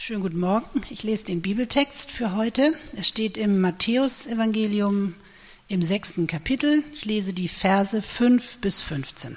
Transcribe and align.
Schönen 0.00 0.20
guten 0.20 0.38
Morgen. 0.38 0.80
Ich 0.90 1.02
lese 1.02 1.24
den 1.24 1.42
Bibeltext 1.42 2.12
für 2.12 2.36
heute. 2.36 2.72
Er 2.94 3.02
steht 3.02 3.36
im 3.36 3.60
Matthäusevangelium 3.60 5.16
im 5.66 5.82
sechsten 5.82 6.28
Kapitel. 6.28 6.84
Ich 6.94 7.04
lese 7.04 7.32
die 7.32 7.48
Verse 7.48 8.00
5 8.00 8.58
bis 8.58 8.80
15. 8.80 9.36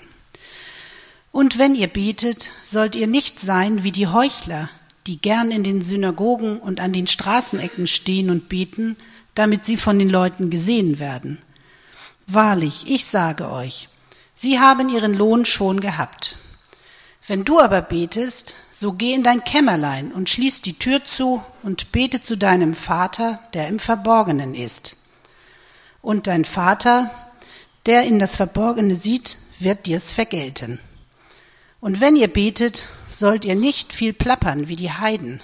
Und 1.31 1.57
wenn 1.57 1.73
ihr 1.73 1.87
betet, 1.87 2.51
sollt 2.63 2.95
ihr 2.95 3.07
nicht 3.07 3.39
sein 3.39 3.83
wie 3.83 3.91
die 3.91 4.05
Heuchler, 4.05 4.69
die 5.07 5.19
gern 5.19 5.49
in 5.49 5.63
den 5.63 5.81
Synagogen 5.81 6.59
und 6.59 6.79
an 6.79 6.93
den 6.93 7.07
Straßenecken 7.07 7.87
stehen 7.87 8.29
und 8.29 8.47
beten, 8.47 8.97
damit 9.33 9.65
sie 9.65 9.77
von 9.77 9.97
den 9.97 10.11
Leuten 10.11 10.51
gesehen 10.51 10.99
werden. 10.99 11.39
Wahrlich, 12.27 12.85
ich 12.87 13.05
sage 13.05 13.49
euch, 13.49 13.89
sie 14.35 14.59
haben 14.59 14.89
ihren 14.89 15.15
Lohn 15.15 15.43
schon 15.43 15.79
gehabt. 15.79 16.37
Wenn 17.27 17.45
du 17.45 17.59
aber 17.59 17.81
betest, 17.81 18.55
so 18.71 18.93
geh 18.93 19.13
in 19.13 19.23
dein 19.23 19.43
Kämmerlein 19.43 20.11
und 20.11 20.29
schließ 20.29 20.61
die 20.61 20.79
Tür 20.79 21.05
zu 21.05 21.43
und 21.61 21.91
bete 21.91 22.21
zu 22.21 22.35
deinem 22.35 22.73
Vater, 22.73 23.39
der 23.53 23.67
im 23.67 23.77
Verborgenen 23.77 24.55
ist. 24.55 24.97
Und 26.01 26.25
dein 26.25 26.45
Vater, 26.45 27.11
der 27.85 28.03
in 28.05 28.17
das 28.17 28.35
Verborgene 28.35 28.95
sieht, 28.95 29.37
wird 29.59 29.85
dir's 29.85 30.11
vergelten. 30.11 30.79
Und 31.79 32.01
wenn 32.01 32.15
ihr 32.15 32.27
betet, 32.27 32.87
sollt 33.09 33.45
ihr 33.45 33.55
nicht 33.55 33.93
viel 33.93 34.13
plappern 34.13 34.67
wie 34.67 34.75
die 34.75 34.91
Heiden, 34.91 35.41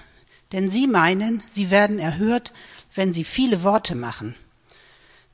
denn 0.52 0.69
sie 0.69 0.88
meinen, 0.88 1.44
sie 1.47 1.69
werden 1.69 1.99
erhört, 1.99 2.53
wenn 2.95 3.13
sie 3.13 3.23
viele 3.23 3.61
Worte 3.63 3.94
machen. 3.94 4.35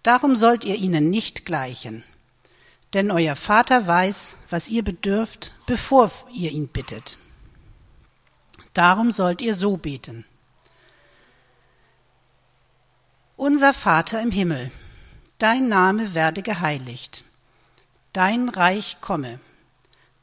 Darum 0.02 0.36
sollt 0.36 0.66
ihr 0.66 0.76
ihnen 0.76 1.10
nicht 1.10 1.46
gleichen. 1.46 2.04
Denn 2.94 3.12
euer 3.12 3.36
Vater 3.36 3.88
weiß, 3.88 4.38
was 4.50 4.70
ihr 4.70 4.84
bedürft, 4.84 5.54
bevor 5.66 6.12
ihr 6.32 6.52
ihn 6.52 6.68
bittet. 6.68 7.18
Darum 8.74 9.12
sollt 9.12 9.42
ihr 9.42 9.56
so 9.56 9.78
beten. 9.78 10.26
Unser 13.36 13.74
Vater 13.74 14.22
im 14.22 14.32
Himmel, 14.32 14.72
dein 15.38 15.68
Name 15.68 16.14
werde 16.14 16.44
geheiligt, 16.44 17.24
dein 18.14 18.50
Reich 18.50 18.98
komme 19.02 19.40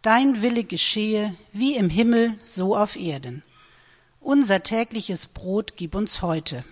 Dein 0.03 0.41
Wille 0.41 0.65
geschehe, 0.65 1.37
wie 1.53 1.77
im 1.77 1.91
Himmel, 1.91 2.39
so 2.47 2.75
auf 2.75 2.97
Erden. 2.97 3.43
Unser 4.19 4.63
tägliches 4.63 5.27
Brot 5.27 5.75
gib 5.77 5.95
uns 5.95 6.23
heute. 6.23 6.65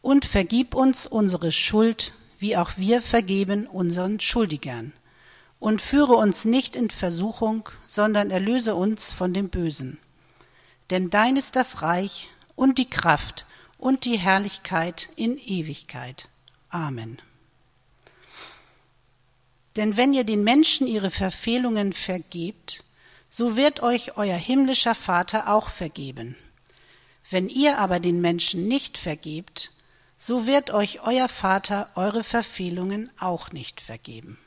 Und 0.00 0.24
vergib 0.24 0.74
uns 0.74 1.06
unsere 1.06 1.52
Schuld, 1.52 2.14
wie 2.38 2.56
auch 2.56 2.70
wir 2.78 3.02
vergeben 3.02 3.66
unseren 3.66 4.18
Schuldigern. 4.18 4.94
Und 5.60 5.82
führe 5.82 6.14
uns 6.14 6.44
nicht 6.44 6.76
in 6.76 6.90
Versuchung, 6.90 7.68
sondern 7.86 8.30
erlöse 8.30 8.74
uns 8.74 9.12
von 9.12 9.34
dem 9.34 9.48
Bösen. 9.48 9.98
Denn 10.90 11.10
dein 11.10 11.36
ist 11.36 11.56
das 11.56 11.82
Reich 11.82 12.28
und 12.54 12.78
die 12.78 12.88
Kraft 12.88 13.44
und 13.76 14.04
die 14.04 14.18
Herrlichkeit 14.18 15.08
in 15.16 15.38
Ewigkeit. 15.38 16.28
Amen. 16.70 17.20
Denn 19.76 19.96
wenn 19.96 20.12
ihr 20.12 20.24
den 20.24 20.42
Menschen 20.42 20.86
ihre 20.86 21.10
Verfehlungen 21.10 21.92
vergebt, 21.92 22.82
so 23.30 23.56
wird 23.56 23.82
euch 23.82 24.16
euer 24.16 24.36
himmlischer 24.36 24.94
Vater 24.94 25.52
auch 25.52 25.68
vergeben. 25.68 26.36
Wenn 27.30 27.48
ihr 27.48 27.78
aber 27.78 28.00
den 28.00 28.20
Menschen 28.20 28.66
nicht 28.66 28.98
vergebt, 28.98 29.70
so 30.16 30.46
wird 30.46 30.72
euch 30.72 31.02
euer 31.02 31.28
Vater 31.28 31.90
eure 31.94 32.24
Verfehlungen 32.24 33.10
auch 33.20 33.52
nicht 33.52 33.80
vergeben. 33.80 34.38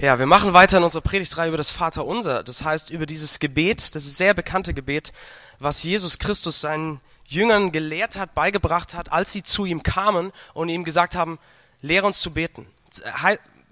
Ja, 0.00 0.18
wir 0.18 0.24
machen 0.24 0.54
weiter 0.54 0.78
in 0.78 0.82
unserer 0.82 1.02
Predigtreihe 1.02 1.48
über 1.48 1.58
das 1.58 1.70
Vaterunser. 1.70 2.42
Das 2.42 2.64
heißt, 2.64 2.88
über 2.88 3.04
dieses 3.04 3.38
Gebet, 3.38 3.94
das 3.94 4.04
sehr 4.16 4.32
bekannte 4.32 4.72
Gebet, 4.72 5.12
was 5.58 5.82
Jesus 5.82 6.18
Christus 6.18 6.62
seinen 6.62 7.02
Jüngern 7.26 7.70
gelehrt 7.70 8.16
hat, 8.16 8.34
beigebracht 8.34 8.94
hat, 8.94 9.12
als 9.12 9.30
sie 9.30 9.42
zu 9.42 9.66
ihm 9.66 9.82
kamen 9.82 10.32
und 10.54 10.70
ihm 10.70 10.84
gesagt 10.84 11.16
haben, 11.16 11.38
lehre 11.82 12.06
uns 12.06 12.20
zu 12.20 12.32
beten. 12.32 12.66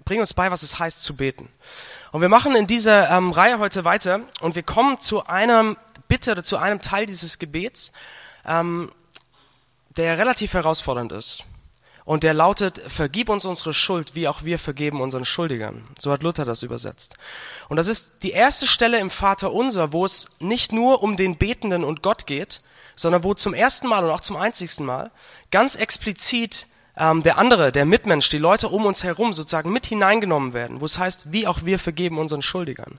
Bring 0.05 0.19
uns 0.19 0.35
bei, 0.35 0.51
was 0.51 0.61
es 0.61 0.77
heißt 0.77 1.01
zu 1.01 1.17
beten. 1.17 1.49
Und 2.11 2.21
wir 2.21 2.29
machen 2.29 2.55
in 2.55 2.67
dieser 2.67 3.09
ähm, 3.09 3.31
Reihe 3.31 3.57
heute 3.57 3.83
weiter 3.83 4.21
und 4.39 4.53
wir 4.53 4.61
kommen 4.61 4.99
zu 4.99 5.25
einer 5.25 5.77
Bitte 6.07 6.33
oder 6.33 6.43
zu 6.43 6.57
einem 6.57 6.79
Teil 6.79 7.07
dieses 7.07 7.39
Gebets, 7.39 7.91
ähm, 8.45 8.91
der 9.97 10.19
relativ 10.19 10.53
herausfordernd 10.53 11.11
ist. 11.11 11.43
Und 12.09 12.23
der 12.23 12.33
lautet, 12.33 12.81
vergib 12.87 13.29
uns 13.29 13.45
unsere 13.45 13.71
Schuld, 13.71 14.15
wie 14.15 14.27
auch 14.27 14.43
wir 14.43 14.57
vergeben 14.57 14.99
unseren 14.99 15.25
Schuldigern. 15.25 15.87
So 15.99 16.11
hat 16.11 16.23
Luther 16.23 16.43
das 16.43 16.63
übersetzt. 16.63 17.13
Und 17.67 17.77
das 17.77 17.85
ist 17.85 18.23
die 18.23 18.31
erste 18.31 18.65
Stelle 18.65 18.97
im 18.97 19.11
Vater 19.11 19.53
unser, 19.53 19.93
wo 19.93 20.05
es 20.05 20.27
nicht 20.39 20.71
nur 20.71 21.03
um 21.03 21.17
den 21.17 21.37
Betenden 21.37 21.83
und 21.83 22.01
Gott 22.01 22.25
geht, 22.25 22.63
sondern 22.95 23.23
wo 23.23 23.35
zum 23.35 23.53
ersten 23.53 23.87
Mal 23.87 24.03
und 24.03 24.09
auch 24.09 24.21
zum 24.21 24.37
einzigsten 24.37 24.87
Mal 24.87 25.11
ganz 25.51 25.75
explizit 25.75 26.67
ähm, 26.97 27.21
der 27.21 27.37
andere, 27.37 27.71
der 27.71 27.85
Mitmensch, 27.85 28.29
die 28.29 28.39
Leute 28.39 28.69
um 28.69 28.87
uns 28.87 29.03
herum 29.03 29.31
sozusagen 29.31 29.71
mit 29.71 29.85
hineingenommen 29.85 30.53
werden, 30.53 30.81
wo 30.81 30.85
es 30.85 30.97
heißt, 30.97 31.31
wie 31.31 31.45
auch 31.45 31.59
wir 31.63 31.77
vergeben 31.77 32.17
unseren 32.17 32.41
Schuldigern. 32.41 32.97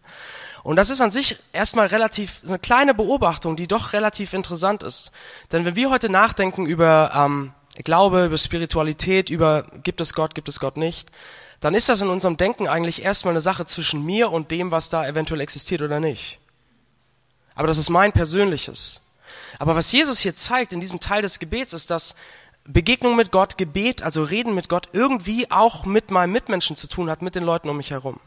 Und 0.62 0.76
das 0.76 0.88
ist 0.88 1.00
an 1.00 1.10
sich 1.10 1.36
erstmal 1.52 1.88
relativ 1.88 2.42
eine 2.46 2.60
kleine 2.60 2.94
Beobachtung, 2.94 3.56
die 3.56 3.66
doch 3.66 3.92
relativ 3.92 4.34
interessant 4.34 4.84
ist. 4.84 5.10
Denn 5.50 5.64
wenn 5.64 5.74
wir 5.74 5.90
heute 5.90 6.10
nachdenken 6.10 6.64
über 6.64 7.10
ähm, 7.12 7.52
Glaube, 7.84 8.26
über 8.26 8.38
Spiritualität, 8.38 9.30
über 9.30 9.64
gibt 9.82 10.00
es 10.00 10.14
Gott, 10.14 10.34
gibt 10.34 10.48
es 10.48 10.60
Gott 10.60 10.76
nicht, 10.76 11.10
dann 11.60 11.74
ist 11.74 11.88
das 11.88 12.00
in 12.00 12.08
unserem 12.08 12.36
Denken 12.36 12.68
eigentlich 12.68 13.02
erstmal 13.02 13.32
eine 13.32 13.40
Sache 13.40 13.66
zwischen 13.66 14.04
mir 14.04 14.32
und 14.32 14.50
dem, 14.50 14.70
was 14.70 14.88
da 14.88 15.06
eventuell 15.06 15.40
existiert 15.40 15.82
oder 15.82 16.00
nicht. 16.00 16.38
Aber 17.54 17.66
das 17.66 17.78
ist 17.78 17.90
mein 17.90 18.12
persönliches. 18.12 19.02
Aber 19.58 19.76
was 19.76 19.92
Jesus 19.92 20.20
hier 20.20 20.34
zeigt 20.34 20.72
in 20.72 20.80
diesem 20.80 21.00
Teil 21.00 21.22
des 21.22 21.38
Gebets 21.38 21.72
ist, 21.72 21.90
dass 21.90 22.14
Begegnung 22.64 23.16
mit 23.16 23.32
Gott, 23.32 23.58
Gebet, 23.58 24.02
also 24.02 24.22
Reden 24.22 24.54
mit 24.54 24.68
Gott, 24.68 24.88
irgendwie 24.92 25.50
auch 25.50 25.84
mit 25.84 26.10
meinem 26.10 26.32
Mitmenschen 26.32 26.76
zu 26.76 26.86
tun 26.86 27.10
hat, 27.10 27.20
mit 27.20 27.34
den 27.34 27.44
Leuten 27.44 27.68
um 27.68 27.76
mich 27.76 27.90
herum. 27.90 28.20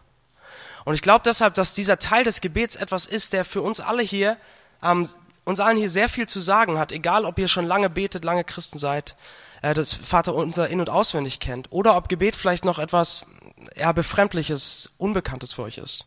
Und 0.86 0.96
ich 0.96 1.02
glaube 1.02 1.24
deshalb, 1.26 1.56
dass 1.56 1.74
dieser 1.74 1.98
Teil 1.98 2.24
des 2.24 2.42
Gebets 2.42 2.76
etwas 2.76 3.06
ist, 3.06 3.34
der 3.34 3.46
für 3.46 3.62
uns 3.62 3.80
alle 3.80 4.04
hier, 4.04 4.38
ähm, 4.82 5.08
uns 5.46 5.60
allen 5.60 5.78
hier 5.78 5.90
sehr 5.90 6.10
viel 6.10 6.28
zu 6.28 6.40
sagen 6.40 6.78
hat, 6.78 6.92
egal 6.92 7.26
ob 7.26 7.40
ihr 7.40 7.48
schon 7.48 7.66
lange 7.66 7.90
betet, 7.90 8.24
lange 8.24 8.44
Christen 8.44 8.78
seid, 8.78 9.16
äh, 9.64 9.74
das 9.74 9.94
Vater 9.94 10.36
unser 10.36 10.68
in- 10.68 10.80
und 10.80 10.92
auswendig 10.92 11.40
kennt, 11.40 11.68
oder 11.72 11.96
ob 11.96 12.10
Gebet 12.10 12.36
vielleicht 12.36 12.66
noch 12.66 12.78
etwas 12.78 13.26
ja, 13.76 13.92
befremdliches, 13.92 14.94
Unbekanntes 14.98 15.54
für 15.54 15.64
euch 15.64 15.80
ist. 15.80 16.06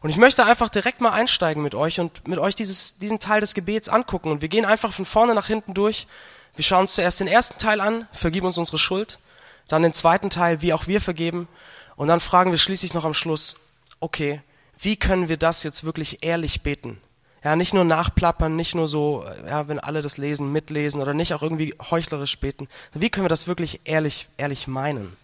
Und 0.00 0.10
ich 0.10 0.16
möchte 0.16 0.44
einfach 0.44 0.68
direkt 0.68 1.00
mal 1.00 1.10
einsteigen 1.10 1.62
mit 1.62 1.74
euch 1.74 1.98
und 1.98 2.28
mit 2.28 2.38
euch 2.38 2.54
dieses, 2.54 2.98
diesen 2.98 3.18
Teil 3.18 3.40
des 3.40 3.54
Gebets 3.54 3.88
angucken. 3.88 4.30
Und 4.30 4.42
wir 4.42 4.48
gehen 4.48 4.64
einfach 4.64 4.92
von 4.92 5.04
vorne 5.04 5.34
nach 5.34 5.48
hinten 5.48 5.74
durch. 5.74 6.06
Wir 6.54 6.62
schauen 6.62 6.82
uns 6.82 6.94
zuerst 6.94 7.18
den 7.18 7.26
ersten 7.26 7.58
Teil 7.58 7.80
an, 7.80 8.06
vergib 8.12 8.44
uns 8.44 8.58
unsere 8.58 8.78
Schuld. 8.78 9.18
Dann 9.66 9.82
den 9.82 9.92
zweiten 9.92 10.30
Teil, 10.30 10.62
wie 10.62 10.72
auch 10.72 10.86
wir 10.86 11.00
vergeben. 11.00 11.48
Und 11.96 12.06
dann 12.06 12.20
fragen 12.20 12.52
wir 12.52 12.58
schließlich 12.58 12.94
noch 12.94 13.04
am 13.04 13.14
Schluss, 13.14 13.56
okay, 13.98 14.40
wie 14.78 14.96
können 14.96 15.28
wir 15.28 15.36
das 15.36 15.64
jetzt 15.64 15.82
wirklich 15.82 16.22
ehrlich 16.22 16.62
beten? 16.62 17.00
Ja, 17.44 17.54
nicht 17.54 17.72
nur 17.72 17.84
nachplappern, 17.84 18.56
nicht 18.56 18.74
nur 18.74 18.88
so, 18.88 19.24
ja, 19.46 19.68
wenn 19.68 19.78
alle 19.78 20.02
das 20.02 20.18
lesen, 20.18 20.52
mitlesen 20.52 21.00
oder 21.00 21.14
nicht 21.14 21.34
auch 21.34 21.42
irgendwie 21.42 21.74
heuchlerisch 21.90 22.38
beten. 22.38 22.68
Wie 22.92 23.10
können 23.10 23.24
wir 23.24 23.28
das 23.28 23.46
wirklich 23.46 23.82
ehrlich, 23.84 24.28
ehrlich 24.36 24.66
meinen? 24.66 25.16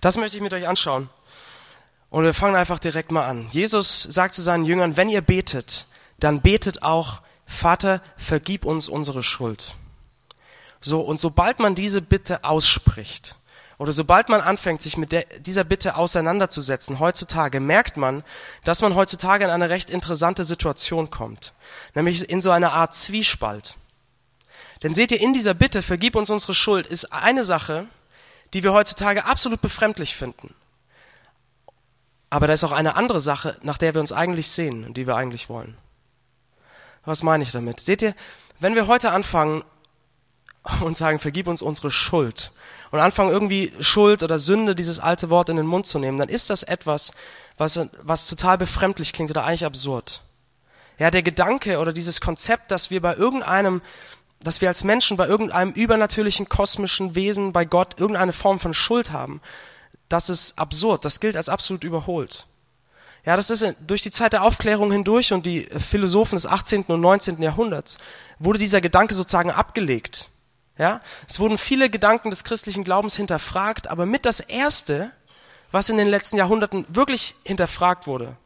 Das 0.00 0.16
möchte 0.16 0.36
ich 0.36 0.42
mit 0.42 0.54
euch 0.54 0.66
anschauen. 0.66 1.10
Und 2.10 2.24
wir 2.24 2.34
fangen 2.34 2.56
einfach 2.56 2.78
direkt 2.78 3.10
mal 3.10 3.26
an. 3.26 3.48
Jesus 3.50 4.02
sagt 4.02 4.34
zu 4.34 4.42
seinen 4.42 4.64
Jüngern, 4.64 4.96
wenn 4.96 5.08
ihr 5.08 5.22
betet, 5.22 5.86
dann 6.20 6.40
betet 6.40 6.82
auch, 6.82 7.22
Vater, 7.46 8.00
vergib 8.16 8.64
uns 8.64 8.88
unsere 8.88 9.22
Schuld. 9.22 9.76
So, 10.80 11.00
und 11.00 11.20
sobald 11.20 11.58
man 11.58 11.74
diese 11.74 12.02
Bitte 12.02 12.44
ausspricht, 12.44 13.36
oder 13.78 13.92
sobald 13.92 14.28
man 14.28 14.40
anfängt, 14.40 14.82
sich 14.82 14.96
mit 14.96 15.12
der, 15.12 15.24
dieser 15.40 15.64
Bitte 15.64 15.96
auseinanderzusetzen, 15.96 16.98
heutzutage, 16.98 17.60
merkt 17.60 17.96
man, 17.96 18.22
dass 18.64 18.82
man 18.82 18.94
heutzutage 18.94 19.44
in 19.44 19.50
eine 19.50 19.70
recht 19.70 19.90
interessante 19.90 20.44
Situation 20.44 21.10
kommt. 21.10 21.52
Nämlich 21.94 22.28
in 22.28 22.40
so 22.40 22.50
eine 22.50 22.72
Art 22.72 22.94
Zwiespalt. 22.94 23.76
Denn 24.82 24.94
seht 24.94 25.12
ihr, 25.12 25.20
in 25.20 25.32
dieser 25.32 25.54
Bitte, 25.54 25.82
vergib 25.82 26.16
uns 26.16 26.30
unsere 26.30 26.54
Schuld, 26.54 26.86
ist 26.86 27.12
eine 27.12 27.44
Sache, 27.44 27.86
die 28.52 28.62
wir 28.62 28.72
heutzutage 28.72 29.24
absolut 29.24 29.60
befremdlich 29.60 30.14
finden. 30.14 30.54
Aber 32.30 32.46
da 32.46 32.52
ist 32.52 32.64
auch 32.64 32.72
eine 32.72 32.96
andere 32.96 33.20
Sache, 33.20 33.56
nach 33.62 33.78
der 33.78 33.94
wir 33.94 34.00
uns 34.00 34.12
eigentlich 34.12 34.50
sehen 34.50 34.86
und 34.86 34.96
die 34.96 35.06
wir 35.06 35.16
eigentlich 35.16 35.48
wollen. 35.48 35.76
Was 37.04 37.22
meine 37.22 37.42
ich 37.42 37.52
damit? 37.52 37.80
Seht 37.80 38.02
ihr, 38.02 38.14
wenn 38.58 38.74
wir 38.74 38.86
heute 38.86 39.10
anfangen 39.10 39.64
und 40.80 40.96
sagen, 40.96 41.18
vergib 41.18 41.48
uns 41.48 41.62
unsere 41.62 41.90
Schuld 41.90 42.52
und 42.92 43.00
anfangen 43.00 43.30
irgendwie 43.30 43.72
Schuld 43.80 44.22
oder 44.22 44.38
Sünde, 44.38 44.74
dieses 44.74 45.00
alte 45.00 45.30
Wort 45.30 45.48
in 45.48 45.56
den 45.56 45.66
Mund 45.66 45.86
zu 45.86 45.98
nehmen, 45.98 46.18
dann 46.18 46.28
ist 46.28 46.50
das 46.50 46.62
etwas, 46.62 47.12
was, 47.56 47.80
was 48.02 48.28
total 48.28 48.58
befremdlich 48.58 49.12
klingt 49.12 49.30
oder 49.30 49.44
eigentlich 49.44 49.64
absurd. 49.64 50.22
Ja, 50.98 51.10
der 51.10 51.22
Gedanke 51.22 51.78
oder 51.78 51.92
dieses 51.92 52.20
Konzept, 52.20 52.70
dass 52.70 52.90
wir 52.90 53.00
bei 53.00 53.16
irgendeinem, 53.16 53.80
dass 54.40 54.60
wir 54.60 54.68
als 54.68 54.84
Menschen 54.84 55.16
bei 55.16 55.26
irgendeinem 55.26 55.72
übernatürlichen 55.72 56.48
kosmischen 56.48 57.14
Wesen, 57.14 57.52
bei 57.52 57.64
Gott 57.64 57.98
irgendeine 57.98 58.32
Form 58.32 58.60
von 58.60 58.74
Schuld 58.74 59.10
haben, 59.10 59.40
das 60.08 60.28
ist 60.28 60.58
absurd, 60.58 61.04
das 61.04 61.18
gilt 61.18 61.36
als 61.36 61.48
absolut 61.48 61.84
überholt. 61.84 62.46
Ja, 63.24 63.36
das 63.36 63.50
ist 63.50 63.64
durch 63.86 64.02
die 64.02 64.10
Zeit 64.10 64.32
der 64.32 64.42
Aufklärung 64.42 64.92
hindurch 64.92 65.32
und 65.32 65.46
die 65.46 65.62
Philosophen 65.62 66.36
des 66.36 66.44
18. 66.44 66.82
und 66.88 67.00
19. 67.00 67.40
Jahrhunderts 67.40 67.98
wurde 68.38 68.58
dieser 68.58 68.80
Gedanke 68.80 69.14
sozusagen 69.14 69.50
abgelegt. 69.50 70.28
Ja, 70.78 71.02
es 71.28 71.38
wurden 71.38 71.58
viele 71.58 71.90
Gedanken 71.90 72.30
des 72.30 72.44
christlichen 72.44 72.82
Glaubens 72.84 73.14
hinterfragt, 73.16 73.88
aber 73.88 74.06
mit 74.06 74.24
das 74.24 74.40
erste, 74.40 75.10
was 75.70 75.90
in 75.90 75.98
den 75.98 76.08
letzten 76.08 76.38
Jahrhunderten 76.38 76.86
wirklich 76.88 77.34
hinterfragt 77.44 78.06
wurde, 78.06 78.36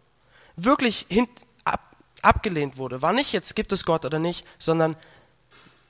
wirklich 0.56 1.06
hin, 1.08 1.28
ab, 1.64 1.96
abgelehnt 2.23 2.78
wurde, 2.78 3.00
war 3.00 3.12
nicht 3.12 3.32
jetzt 3.32 3.55
gibt 3.55 3.73
es 3.73 3.84
Gott 3.84 4.05
oder 4.05 4.19
nicht, 4.19 4.44
sondern 4.58 4.96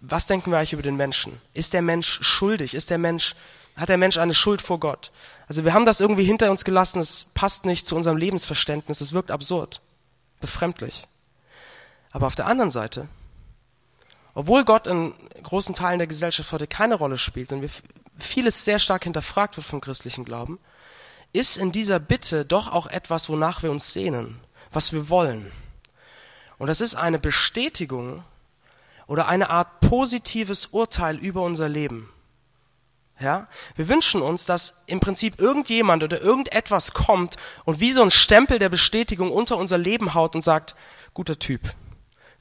was 0.00 0.26
denken 0.26 0.50
wir 0.50 0.58
eigentlich 0.58 0.74
über 0.74 0.82
den 0.82 0.96
Menschen? 0.96 1.40
Ist 1.54 1.72
der 1.72 1.82
Mensch 1.82 2.18
schuldig? 2.22 2.74
Ist 2.74 2.90
der 2.90 2.98
Mensch, 2.98 3.34
hat 3.76 3.88
der 3.88 3.96
Mensch 3.96 4.18
eine 4.18 4.34
Schuld 4.34 4.60
vor 4.60 4.78
Gott? 4.78 5.10
Also 5.48 5.64
wir 5.64 5.72
haben 5.72 5.84
das 5.84 6.00
irgendwie 6.00 6.24
hinter 6.24 6.50
uns 6.50 6.64
gelassen, 6.64 7.00
es 7.00 7.24
passt 7.24 7.64
nicht 7.64 7.86
zu 7.86 7.96
unserem 7.96 8.16
Lebensverständnis, 8.16 9.00
es 9.00 9.12
wirkt 9.12 9.30
absurd, 9.30 9.80
befremdlich. 10.40 11.06
Aber 12.10 12.26
auf 12.26 12.34
der 12.34 12.46
anderen 12.46 12.70
Seite, 12.70 13.08
obwohl 14.36 14.66
Gott 14.66 14.86
in 14.86 15.14
großen 15.42 15.74
Teilen 15.74 15.98
der 15.98 16.06
Gesellschaft 16.06 16.52
heute 16.52 16.66
keine 16.66 16.96
Rolle 16.96 17.16
spielt 17.16 17.54
und 17.54 17.68
vieles 18.18 18.66
sehr 18.66 18.78
stark 18.78 19.04
hinterfragt 19.04 19.56
wird 19.56 19.66
vom 19.66 19.80
christlichen 19.80 20.26
Glauben, 20.26 20.58
ist 21.32 21.56
in 21.56 21.72
dieser 21.72 21.98
Bitte 21.98 22.44
doch 22.44 22.70
auch 22.70 22.86
etwas, 22.86 23.30
wonach 23.30 23.62
wir 23.62 23.70
uns 23.70 23.94
sehnen, 23.94 24.38
was 24.70 24.92
wir 24.92 25.08
wollen. 25.08 25.50
Und 26.58 26.66
das 26.66 26.82
ist 26.82 26.96
eine 26.96 27.18
Bestätigung 27.18 28.24
oder 29.06 29.26
eine 29.26 29.48
Art 29.48 29.80
positives 29.80 30.66
Urteil 30.66 31.16
über 31.16 31.40
unser 31.40 31.70
Leben. 31.70 32.10
Ja? 33.18 33.48
Wir 33.74 33.88
wünschen 33.88 34.20
uns, 34.20 34.44
dass 34.44 34.82
im 34.84 35.00
Prinzip 35.00 35.40
irgendjemand 35.40 36.02
oder 36.02 36.20
irgendetwas 36.20 36.92
kommt 36.92 37.36
und 37.64 37.80
wie 37.80 37.92
so 37.92 38.02
ein 38.02 38.10
Stempel 38.10 38.58
der 38.58 38.68
Bestätigung 38.68 39.32
unter 39.32 39.56
unser 39.56 39.78
Leben 39.78 40.12
haut 40.12 40.34
und 40.34 40.42
sagt, 40.42 40.76
guter 41.14 41.38
Typ, 41.38 41.62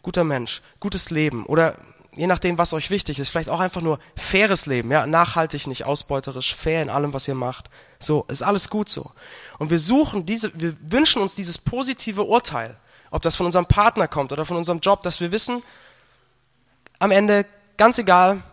guter 0.06 0.24
Mensch, 0.24 0.62
gutes 0.80 1.10
Leben 1.10 1.48
oder 1.48 1.74
je 2.14 2.28
nachdem, 2.28 2.60
was 2.60 2.74
euch 2.74 2.92
wichtig 2.92 3.18
ist, 3.18 3.30
vielleicht 3.30 3.50
auch 3.50 3.60
einfach 3.60 3.82
nur 3.82 3.98
faires 4.16 4.68
Leben, 4.68 4.92
ja, 4.92 5.08
nachhaltig, 5.08 5.66
nicht 5.66 5.84
ausbeuterisch, 5.84 6.54
fair 6.54 6.84
in 6.84 6.92
allem, 6.92 7.12
was 7.12 7.28
ihr 7.28 7.34
macht. 7.34 7.72
So, 8.00 8.24
ist 8.28 8.44
alles 8.44 8.70
gut 8.70 8.88
so. 8.88 9.10
Und 9.58 9.72
wir 9.72 9.80
suchen 9.80 10.24
diese, 10.28 10.52
wir 10.54 10.76
wünschen 10.80 11.24
uns 11.24 11.34
dieses 11.34 11.58
positive 11.58 12.24
Urteil, 12.24 12.78
ob 13.10 13.24
das 13.24 13.36
von 13.36 13.48
unserem 13.48 13.66
Partner 13.66 14.08
kommt 14.08 14.32
oder 14.32 14.46
von 14.46 14.58
unserem 14.58 14.80
Job, 14.80 15.02
dass 15.02 15.22
wir 15.22 15.32
wissen, 15.32 15.64
am 17.00 17.10
Ende, 17.10 17.48
ganz 17.76 17.98
egal, 17.98 18.44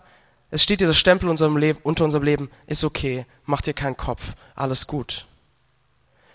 es 0.50 0.62
steht 0.62 0.80
dieser 0.80 0.94
Stempel 0.94 1.28
unserem 1.28 1.58
Leben, 1.58 1.78
unter 1.82 2.04
unserem 2.04 2.24
Leben, 2.24 2.50
ist 2.66 2.82
okay, 2.82 3.26
mach 3.44 3.60
dir 3.60 3.74
keinen 3.74 3.98
Kopf, 3.98 4.32
alles 4.54 4.86
gut. 4.86 5.26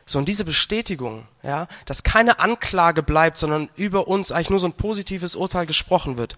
So, 0.07 0.19
und 0.19 0.25
diese 0.25 0.45
Bestätigung, 0.45 1.27
ja, 1.43 1.67
dass 1.85 2.01
keine 2.01 2.39
Anklage 2.39 3.03
bleibt, 3.03 3.37
sondern 3.37 3.69
über 3.75 4.07
uns 4.07 4.31
eigentlich 4.31 4.49
nur 4.49 4.59
so 4.59 4.67
ein 4.67 4.73
positives 4.73 5.35
Urteil 5.35 5.65
gesprochen 5.65 6.17
wird, 6.17 6.37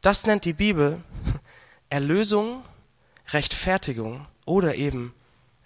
das 0.00 0.26
nennt 0.26 0.46
die 0.46 0.54
Bibel 0.54 1.04
Erlösung, 1.90 2.64
Rechtfertigung 3.28 4.26
oder 4.46 4.74
eben 4.74 5.14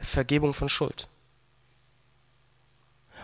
Vergebung 0.00 0.52
von 0.52 0.68
Schuld. 0.68 1.08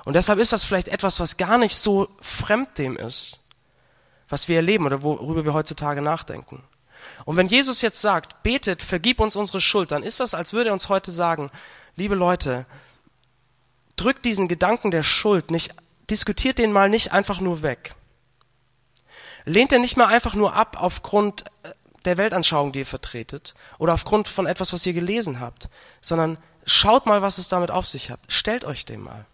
Und 0.05 0.15
deshalb 0.15 0.39
ist 0.39 0.53
das 0.53 0.63
vielleicht 0.63 0.89
etwas, 0.89 1.19
was 1.19 1.37
gar 1.37 1.59
nicht 1.59 1.77
so 1.77 2.09
fremd 2.21 2.79
dem 2.79 2.97
ist, 2.97 3.45
was 4.29 4.47
wir 4.47 4.57
erleben 4.57 4.87
oder 4.87 5.03
worüber 5.03 5.45
wir 5.45 5.55
heutzutage 5.55 6.03
nachdenken. 6.03 6.63
Und 7.25 7.37
wenn 7.37 7.49
Jesus 7.49 7.83
jetzt 7.83 8.01
sagt, 8.01 8.45
betet, 8.45 8.81
vergib 8.81 9.19
uns 9.19 9.35
unsere 9.35 9.61
Schuld, 9.61 9.91
dann 9.91 10.05
ist 10.05 10.21
das, 10.21 10.35
als 10.35 10.53
würde 10.53 10.71
er 10.71 10.73
uns 10.73 10.89
heute 10.89 11.11
sagen, 11.11 11.51
liebe 11.97 12.15
Leute, 12.15 12.65
drückt 14.01 14.25
diesen 14.25 14.49
Gedanken 14.49 14.91
der 14.91 15.03
Schuld 15.03 15.51
nicht, 15.51 15.75
diskutiert 16.09 16.59
den 16.59 16.73
mal 16.73 16.89
nicht 16.89 17.13
einfach 17.13 17.41
nur 17.41 17.63
weg. 17.63 17.95
Lehnt 19.45 19.73
den 19.73 19.83
nicht 19.83 19.97
mal 19.97 20.07
einfach 20.07 20.35
nur 20.35 20.55
ab 20.55 20.77
aufgrund 20.79 21.45
äh, 21.63 21.71
der 22.05 22.17
Weltanschauung, 22.17 22.73
die 22.73 22.81
ihr 22.81 22.87
vertretet 22.87 23.55
oder 23.79 23.95
aufgrund 23.95 24.29
von 24.29 24.47
etwas, 24.47 24.73
was 24.73 24.87
ihr 24.87 24.93
gelesen 24.93 25.41
habt, 25.41 25.69
sondern 26.01 26.39
schaut 26.65 27.07
mal, 27.07 27.21
was 27.23 27.39
es 27.39 27.49
damit 27.49 27.71
auf 27.71 27.87
sich 27.87 28.11
hat. 28.11 28.21
Stellt 28.29 28.65
euch 28.65 28.87
dem 28.87 29.03
mal. 29.03 29.27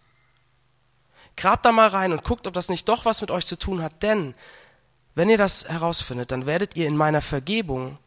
Grabt 1.37 1.65
da 1.65 1.71
mal 1.71 1.87
rein 1.87 2.11
und 2.11 2.23
guckt, 2.23 2.47
ob 2.47 2.53
das 2.53 2.69
nicht 2.69 2.89
doch 2.89 3.05
was 3.05 3.21
mit 3.21 3.31
euch 3.31 3.45
zu 3.45 3.57
tun 3.57 3.81
hat, 3.81 4.03
denn 4.03 4.33
wenn 5.15 5.29
ihr 5.29 5.37
das 5.37 5.67
herausfindet, 5.67 6.31
dann 6.31 6.45
werdet 6.45 6.75
ihr 6.75 6.87
in 6.87 6.97
meiner 6.97 7.21
Vergebung 7.21 7.97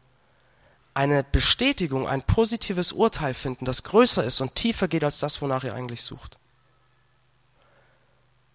eine 0.93 1.23
Bestätigung, 1.23 2.07
ein 2.07 2.23
positives 2.23 2.91
Urteil 2.91 3.33
finden, 3.33 3.65
das 3.65 3.83
größer 3.83 4.23
ist 4.23 4.41
und 4.41 4.55
tiefer 4.55 4.87
geht 4.87 5.03
als 5.03 5.19
das, 5.19 5.41
wonach 5.41 5.63
ihr 5.63 5.73
eigentlich 5.73 6.03
sucht. 6.03 6.37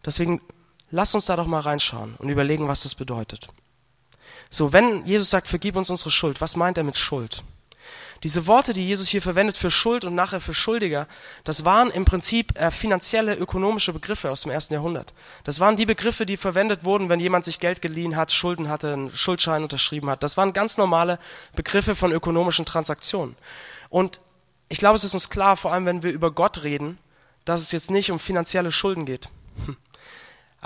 Deswegen 0.07 0.41
lasst 0.91 1.15
uns 1.15 1.27
da 1.27 1.37
doch 1.37 1.47
mal 1.47 1.61
reinschauen 1.61 2.15
und 2.19 2.29
überlegen, 2.29 2.69
was 2.69 2.85
das 2.85 2.95
bedeutet. 2.95 3.49
So, 4.49 4.73
wenn 4.73 5.05
Jesus 5.05 5.31
sagt, 5.31 5.49
vergib 5.49 5.77
uns 5.77 5.91
unsere 5.91 6.11
Schuld, 6.11 6.41
was 6.41 6.57
meint 6.57 6.79
er 6.79 6.85
mit 6.85 6.97
Schuld? 6.97 7.43
Diese 8.23 8.47
Worte, 8.47 8.73
die 8.73 8.87
Jesus 8.87 9.09
hier 9.09 9.21
verwendet 9.21 9.57
für 9.57 9.71
Schuld 9.71 10.05
und 10.05 10.15
nachher 10.15 10.41
für 10.41 10.55
Schuldiger, 10.55 11.07
das 11.45 11.65
waren 11.65 11.91
im 11.91 12.05
Prinzip 12.05 12.59
äh, 12.59 12.71
finanzielle, 12.71 13.35
ökonomische 13.35 13.93
Begriffe 13.93 14.31
aus 14.31 14.43
dem 14.43 14.51
ersten 14.51 14.75
Jahrhundert. 14.75 15.13
Das 15.45 15.61
waren 15.61 15.77
die 15.77 15.87
Begriffe, 15.87 16.25
die 16.25 16.37
verwendet 16.37 16.85
wurden, 16.85 17.09
wenn 17.09 17.21
jemand 17.21 17.45
sich 17.45 17.61
Geld 17.61 17.83
geliehen 17.83 18.17
hat, 18.17 18.33
Schulden 18.33 18.69
hatte, 18.69 18.93
einen 18.93 19.11
Schuldschein 19.11 19.63
unterschrieben 19.63 20.09
hat. 20.09 20.23
Das 20.23 20.37
waren 20.37 20.55
ganz 20.55 20.79
normale 20.79 21.19
Begriffe 21.55 21.95
von 21.95 22.11
ökonomischen 22.11 22.65
Transaktionen. 22.65 23.37
Und 23.91 24.21
ich 24.69 24.79
glaube, 24.79 24.97
es 24.97 25.05
ist 25.05 25.15
uns 25.15 25.29
klar, 25.29 25.57
vor 25.57 25.73
allem 25.73 25.85
wenn 25.85 26.03
wir 26.03 26.11
über 26.11 26.31
Gott 26.31 26.63
reden, 26.63 26.99
dass 27.45 27.61
es 27.61 27.71
jetzt 27.71 27.91
nicht 27.91 28.11
um 28.11 28.19
finanzielle 28.19 28.73
Schulden 28.73 29.05
geht. 29.05 29.29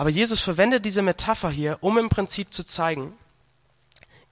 Aber 0.00 0.08
Jesus 0.08 0.40
verwendet 0.40 0.86
diese 0.86 1.02
Metapher 1.02 1.50
hier, 1.50 1.76
um 1.82 1.98
im 1.98 2.08
Prinzip 2.08 2.54
zu 2.54 2.64
zeigen, 2.64 3.18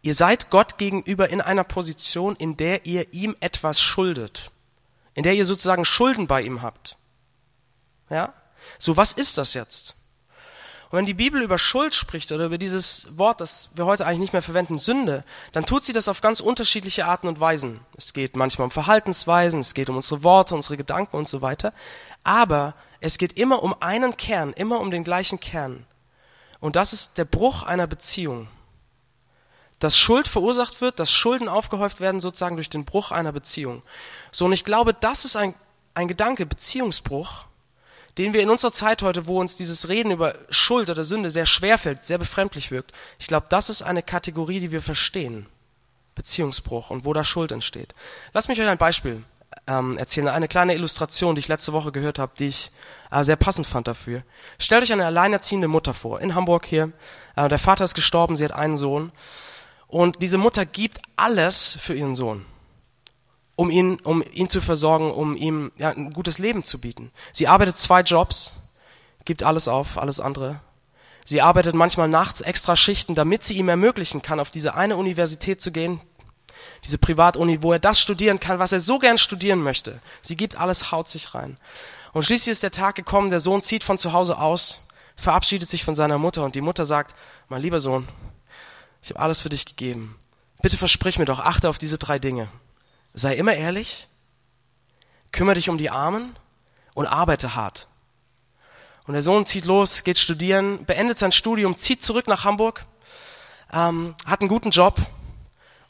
Ihr 0.01 0.15
seid 0.15 0.49
Gott 0.49 0.79
gegenüber 0.79 1.29
in 1.29 1.43
einer 1.43 1.63
Position, 1.63 2.37
in 2.37 2.57
der 2.57 2.87
ihr 2.87 3.13
ihm 3.13 3.37
etwas 3.41 3.79
schuldet, 3.79 4.51
in 5.13 5.25
der 5.25 5.35
ihr 5.35 5.45
sozusagen 5.45 5.85
Schulden 5.85 6.27
bei 6.27 6.41
ihm 6.41 6.63
habt. 6.63 6.97
Ja? 8.09 8.33
So, 8.79 8.97
was 8.97 9.13
ist 9.13 9.37
das 9.37 9.53
jetzt? 9.53 9.95
Und 10.89 10.97
wenn 10.97 11.05
die 11.05 11.13
Bibel 11.13 11.43
über 11.43 11.59
Schuld 11.59 11.95
spricht 11.95 12.33
oder 12.33 12.47
über 12.47 12.57
dieses 12.57 13.19
Wort, 13.19 13.43
das 13.43 13.69
wir 13.75 13.85
heute 13.85 14.07
eigentlich 14.07 14.21
nicht 14.21 14.33
mehr 14.33 14.41
verwenden, 14.41 14.79
Sünde, 14.79 15.23
dann 15.53 15.67
tut 15.67 15.85
sie 15.85 15.93
das 15.93 16.09
auf 16.09 16.23
ganz 16.23 16.41
unterschiedliche 16.41 17.05
Arten 17.05 17.29
und 17.29 17.41
Weisen. 17.41 17.81
Es 17.95 18.15
geht 18.15 18.37
manchmal 18.37 18.65
um 18.65 18.71
Verhaltensweisen, 18.71 19.61
es 19.61 19.75
geht 19.75 19.91
um 19.91 19.97
unsere 19.97 20.23
Worte, 20.23 20.55
unsere 20.55 20.79
Gedanken 20.79 21.19
und 21.19 21.29
so 21.29 21.43
weiter. 21.43 21.75
Aber 22.25 22.73
es 23.01 23.19
geht 23.19 23.37
immer 23.37 23.63
um 23.63 23.75
einen 23.81 24.17
Kern, 24.17 24.53
immer 24.53 24.81
um 24.81 24.91
den 24.91 25.05
gleichen 25.05 25.41
Kern. 25.41 25.87
Und 26.61 26.77
das 26.77 26.93
ist 26.93 27.19
der 27.19 27.25
Bruch 27.25 27.63
einer 27.63 27.87
Beziehung 27.87 28.49
dass 29.79 29.97
Schuld 29.97 30.27
verursacht 30.27 30.81
wird, 30.81 30.99
dass 30.99 31.11
Schulden 31.11 31.49
aufgehäuft 31.49 32.01
werden 32.01 32.21
sozusagen 32.21 32.57
durch 32.57 32.71
den 32.71 32.85
Bruch 32.85 33.11
einer 33.11 33.33
Beziehung. 33.33 33.83
So, 34.33 34.47
und 34.47 34.53
ich 34.53 34.65
glaube, 34.65 34.93
das 34.93 35.25
ist 35.25 35.37
ein, 35.37 35.55
ein 35.95 36.09
Gedanke, 36.09 36.47
Beziehungsbruch, 36.47 37.45
den 38.17 38.33
wir 38.33 38.43
in 38.43 38.51
unserer 38.51 38.73
Zeit 38.73 39.03
heute, 39.03 39.27
wo 39.27 39.39
uns 39.39 39.55
dieses 39.55 39.89
Reden 39.89 40.11
über 40.11 40.35
Schuld 40.51 40.91
oder 40.91 41.05
Sünde 41.05 41.31
sehr 41.31 41.47
schwer 41.47 41.79
fällt, 41.79 42.05
sehr 42.05 42.19
befremdlich 42.19 42.71
wirkt, 42.71 42.93
ich 43.19 43.29
glaube, 43.29 43.47
das 43.49 43.71
ist 43.71 43.83
eine 43.83 44.03
Kategorie, 44.03 44.59
die 44.59 44.73
wir 44.73 44.83
verstehen. 44.83 45.47
Beziehungsbruch 46.17 46.91
und 46.91 47.05
wo 47.05 47.13
da 47.13 47.23
Schuld 47.23 47.53
entsteht. 47.53 47.95
Lass 48.33 48.49
mich 48.49 48.61
euch 48.61 48.67
ein 48.67 48.79
Beispiel 48.79 49.23
ähm, 49.67 49.99
erzählen, 49.99 50.29
eine 50.29 50.49
kleine 50.49 50.75
Illustration, 50.75 51.35
die 51.35 51.41
ich 51.41 51.49
letzte 51.49 51.73
Woche 51.73 51.93
gehört 51.93 52.19
habe, 52.19 52.33
die 52.39 52.49
ich 52.49 52.71
äh, 53.11 53.25
sehr 53.25 53.37
passend 53.37 53.67
fand 53.67 53.89
dafür. 53.89 54.23
Stellt 54.59 54.83
euch 54.83 54.93
eine 54.93 55.07
alleinerziehende 55.07 55.69
Mutter 55.69 55.95
vor, 55.95 56.21
in 56.21 56.35
Hamburg 56.35 56.67
hier. 56.67 56.93
Äh, 57.37 57.49
der 57.49 57.59
Vater 57.59 57.85
ist 57.85 57.95
gestorben, 57.95 58.37
sie 58.37 58.45
hat 58.45 58.53
einen 58.53 58.77
Sohn 58.77 59.13
und 59.87 60.23
diese 60.23 60.39
Mutter 60.39 60.67
gibt 60.67 61.01
alles 61.17 61.79
für 61.81 61.95
ihren 61.95 62.15
Sohn, 62.15 62.45
um 63.57 63.71
ihn, 63.71 63.99
um 64.05 64.23
ihn 64.33 64.49
zu 64.49 64.61
versorgen, 64.61 65.11
um 65.11 65.35
ihm 65.37 65.73
ja, 65.77 65.91
ein 65.91 66.13
gutes 66.13 66.39
Leben 66.39 66.65
zu 66.65 66.81
bieten. 66.81 67.11
Sie 67.33 67.49
arbeitet 67.49 67.79
zwei 67.79 68.03
Jobs, 68.03 68.55
gibt 69.25 69.43
alles 69.43 69.69
auf, 69.69 69.99
alles 69.99 70.21
andere. 70.21 70.61
Sie 71.25 71.43
arbeitet 71.43 71.75
manchmal 71.75 72.09
nachts 72.09 72.41
extra 72.41 72.77
Schichten, 72.77 73.15
damit 73.15 73.45
sie 73.45 73.57
ihm 73.57 73.69
ermöglichen 73.69 74.23
kann, 74.23 74.41
auf 74.41 74.51
diese 74.51 74.75
eine 74.75 74.97
Universität 74.97 75.61
zu 75.61 75.73
gehen, 75.73 76.01
diese 76.85 76.99
Privatuni, 76.99 77.63
wo 77.63 77.73
er 77.73 77.79
das 77.79 78.01
studieren 78.01 78.41
kann, 78.41 78.59
was 78.59 78.73
er 78.73 78.81
so 78.81 78.99
gern 78.99 79.19
studieren 79.19 79.63
möchte. 79.63 80.01
Sie 80.23 80.37
gibt 80.37 80.57
alles, 80.57 80.93
haut 80.93 81.09
sich 81.09 81.35
rein. 81.35 81.57
Und 82.13 82.25
schließlich 82.25 82.53
ist 82.53 82.63
der 82.63 82.71
Tag 82.71 82.95
gekommen, 82.95 83.31
der 83.31 83.41
Sohn 83.41 83.63
zieht 83.63 83.85
von 83.85 83.99
zu 83.99 84.13
Hause 84.13 84.39
aus, 84.39 84.81
verabschiedet 85.17 85.69
sich 85.69 85.85
von 85.85 85.95
seiner 85.95 86.19
Mutter 86.19 86.45
und 86.45 86.55
die 86.55 86.61
Mutter 86.61 86.87
sagt, 86.87 87.15
mein 87.49 87.63
lieber 87.63 87.81
Sohn, 87.81 88.09
ich 89.03 89.11
habe 89.11 89.21
alles 89.21 89.41
für 89.41 89.49
dich 89.49 89.67
gegeben. 89.67 90.17
Bitte 90.63 90.77
versprich 90.77 91.19
mir 91.19 91.25
doch, 91.25 91.41
achte 91.41 91.69
auf 91.69 91.79
diese 91.79 91.99
drei 91.99 92.19
Dinge. 92.19 92.49
Sei 93.15 93.35
immer 93.37 93.55
ehrlich, 93.55 94.09
kümmere 95.33 95.55
dich 95.55 95.69
um 95.69 95.79
die 95.79 95.91
Armen 95.91 96.37
und 96.95 97.07
arbeite 97.07 97.55
hart. 97.55 97.87
Und 99.07 99.15
der 99.15 99.23
Sohn 99.23 99.47
zieht 99.47 99.65
los, 99.65 100.05
geht 100.05 100.19
studieren, 100.19 100.85
beendet 100.85 101.19
sein 101.19 101.33
Studium, 101.33 101.77
zieht 101.77 102.03
zurück 102.03 102.29
nach 102.29 102.45
Hamburg, 102.45 102.85
ähm, 103.73 104.15
hat 104.27 104.41
einen 104.41 104.49
guten 104.49 104.71
Job 104.71 104.97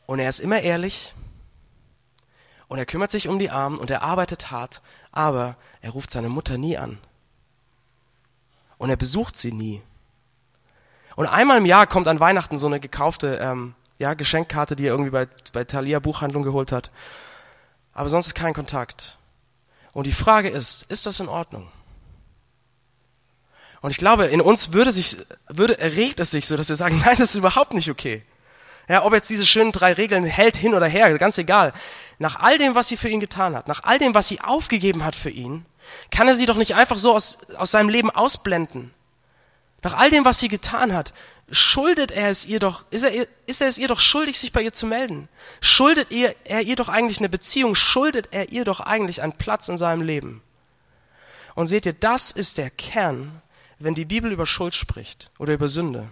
und 0.09 0.21
er 0.21 0.29
ist 0.31 0.41
immer 0.41 0.63
ehrlich 0.63 1.13
und 2.67 2.79
er 2.79 2.87
kümmert 2.87 3.11
sich 3.11 3.29
um 3.29 3.39
die 3.39 3.51
Armen 3.51 3.77
und 3.77 3.91
er 3.91 4.03
arbeitet 4.03 4.51
hart, 4.51 4.81
aber 5.13 5.55
er 5.83 5.91
ruft 5.91 6.11
seine 6.11 6.31
Mutter 6.31 6.57
nie 6.57 6.79
an. 6.79 6.99
Und 8.79 8.89
er 8.89 8.97
besucht 8.97 9.37
sie 9.37 9.53
nie. 9.53 9.83
Und 11.15 11.27
einmal 11.27 11.59
im 11.59 11.67
Jahr 11.67 11.87
kommt 11.87 12.09
an 12.09 12.21
Weihnachten 12.21 12.57
so 12.57 12.67
eine 12.67 12.81
gekaufte 12.81 13.39
ähm, 13.43 13.75
ja, 13.99 14.15
Geschenkkarte, 14.15 14.77
die 14.77 14.87
er 14.87 14.93
irgendwie 14.93 15.11
bei, 15.11 15.29
bei 15.53 15.65
Thalia 15.65 15.99
Buchhandlung 15.99 16.43
geholt 16.43 16.73
hat. 16.73 16.91
Aber 17.93 18.09
sonst 18.09 18.29
ist 18.29 18.35
kein 18.35 18.55
Kontakt. 18.55 19.19
Und 19.93 20.07
die 20.07 20.13
Frage 20.13 20.49
ist, 20.49 20.85
ist 20.85 21.05
das 21.05 21.21
in 21.21 21.29
Ordnung? 21.29 21.69
Und 23.83 23.91
ich 23.91 23.99
glaube, 23.99 24.25
in 24.25 24.41
uns 24.41 24.73
würde 24.73 24.91
sich, 24.91 25.19
würde, 25.49 25.79
erregt 25.79 26.19
es 26.19 26.31
sich 26.31 26.47
so, 26.47 26.57
dass 26.57 26.71
wir 26.71 26.77
sagen, 26.77 26.99
nein, 27.05 27.17
das 27.19 27.31
ist 27.31 27.37
überhaupt 27.37 27.75
nicht 27.75 27.91
okay. 27.91 28.25
Ja, 28.89 29.05
ob 29.05 29.13
jetzt 29.13 29.29
diese 29.29 29.47
schönen 29.47 29.73
drei 29.73 29.93
Regeln 29.93 30.25
hält 30.25 30.57
hin 30.57 30.75
oder 30.75 30.87
her, 30.87 31.17
ganz 31.19 31.37
egal. 31.39 31.73
Nach 32.19 32.41
all 32.41 32.59
dem, 32.59 32.75
was 32.75 32.89
sie 32.89 32.97
für 32.97 33.09
ihn 33.09 33.21
getan 33.21 33.55
hat, 33.55 33.69
nach 33.69 33.85
all 33.85 33.99
dem, 33.99 34.15
was 34.15 34.29
sie 34.29 34.41
aufgegeben 34.41 35.05
hat 35.05 35.15
für 35.15 35.31
ihn, 35.31 35.67
kann 36.11 36.27
er 36.27 36.35
sie 36.35 36.47
doch 36.47 36.57
nicht 36.57 36.75
einfach 36.75 36.99
so 36.99 37.15
aus, 37.15 37.51
aus 37.57 37.71
seinem 37.71 37.91
Leben 37.91 38.11
ausblenden. 38.11 38.93
Nach 39.83 39.97
all 39.97 40.11
dem, 40.11 40.25
was 40.25 40.41
sie 40.41 40.49
getan 40.49 40.93
hat, 40.93 41.13
schuldet 41.51 42.11
er 42.11 42.31
es 42.31 42.47
ihr 42.47 42.59
doch, 42.59 42.85
ist 42.91 43.05
er, 43.05 43.27
ist 43.47 43.61
er 43.61 43.69
es 43.69 43.79
ihr 43.79 43.89
doch 43.89 44.01
schuldig, 44.01 44.39
sich 44.39 44.53
bei 44.53 44.63
ihr 44.63 44.73
zu 44.73 44.87
melden? 44.87 45.29
Schuldet 45.61 46.11
er, 46.11 46.35
er 46.45 46.63
ihr 46.63 46.77
doch 46.77 46.89
eigentlich 46.89 47.19
eine 47.19 47.29
Beziehung? 47.29 47.75
Schuldet 47.75 48.29
er 48.33 48.51
ihr 48.51 48.65
doch 48.65 48.81
eigentlich 48.81 49.23
einen 49.23 49.35
Platz 49.35 49.69
in 49.69 49.79
seinem 49.79 50.03
Leben? 50.03 50.43
Und 51.55 51.67
seht 51.67 51.87
ihr, 51.87 51.93
das 51.93 52.31
ist 52.31 52.59
der 52.59 52.71
Kern, 52.71 53.43
wenn 53.79 53.95
die 53.95 54.05
Bibel 54.05 54.33
über 54.33 54.47
Schuld 54.47 54.75
spricht 54.75 55.31
oder 55.39 55.55
über 55.55 55.69
Sünde. 55.69 56.09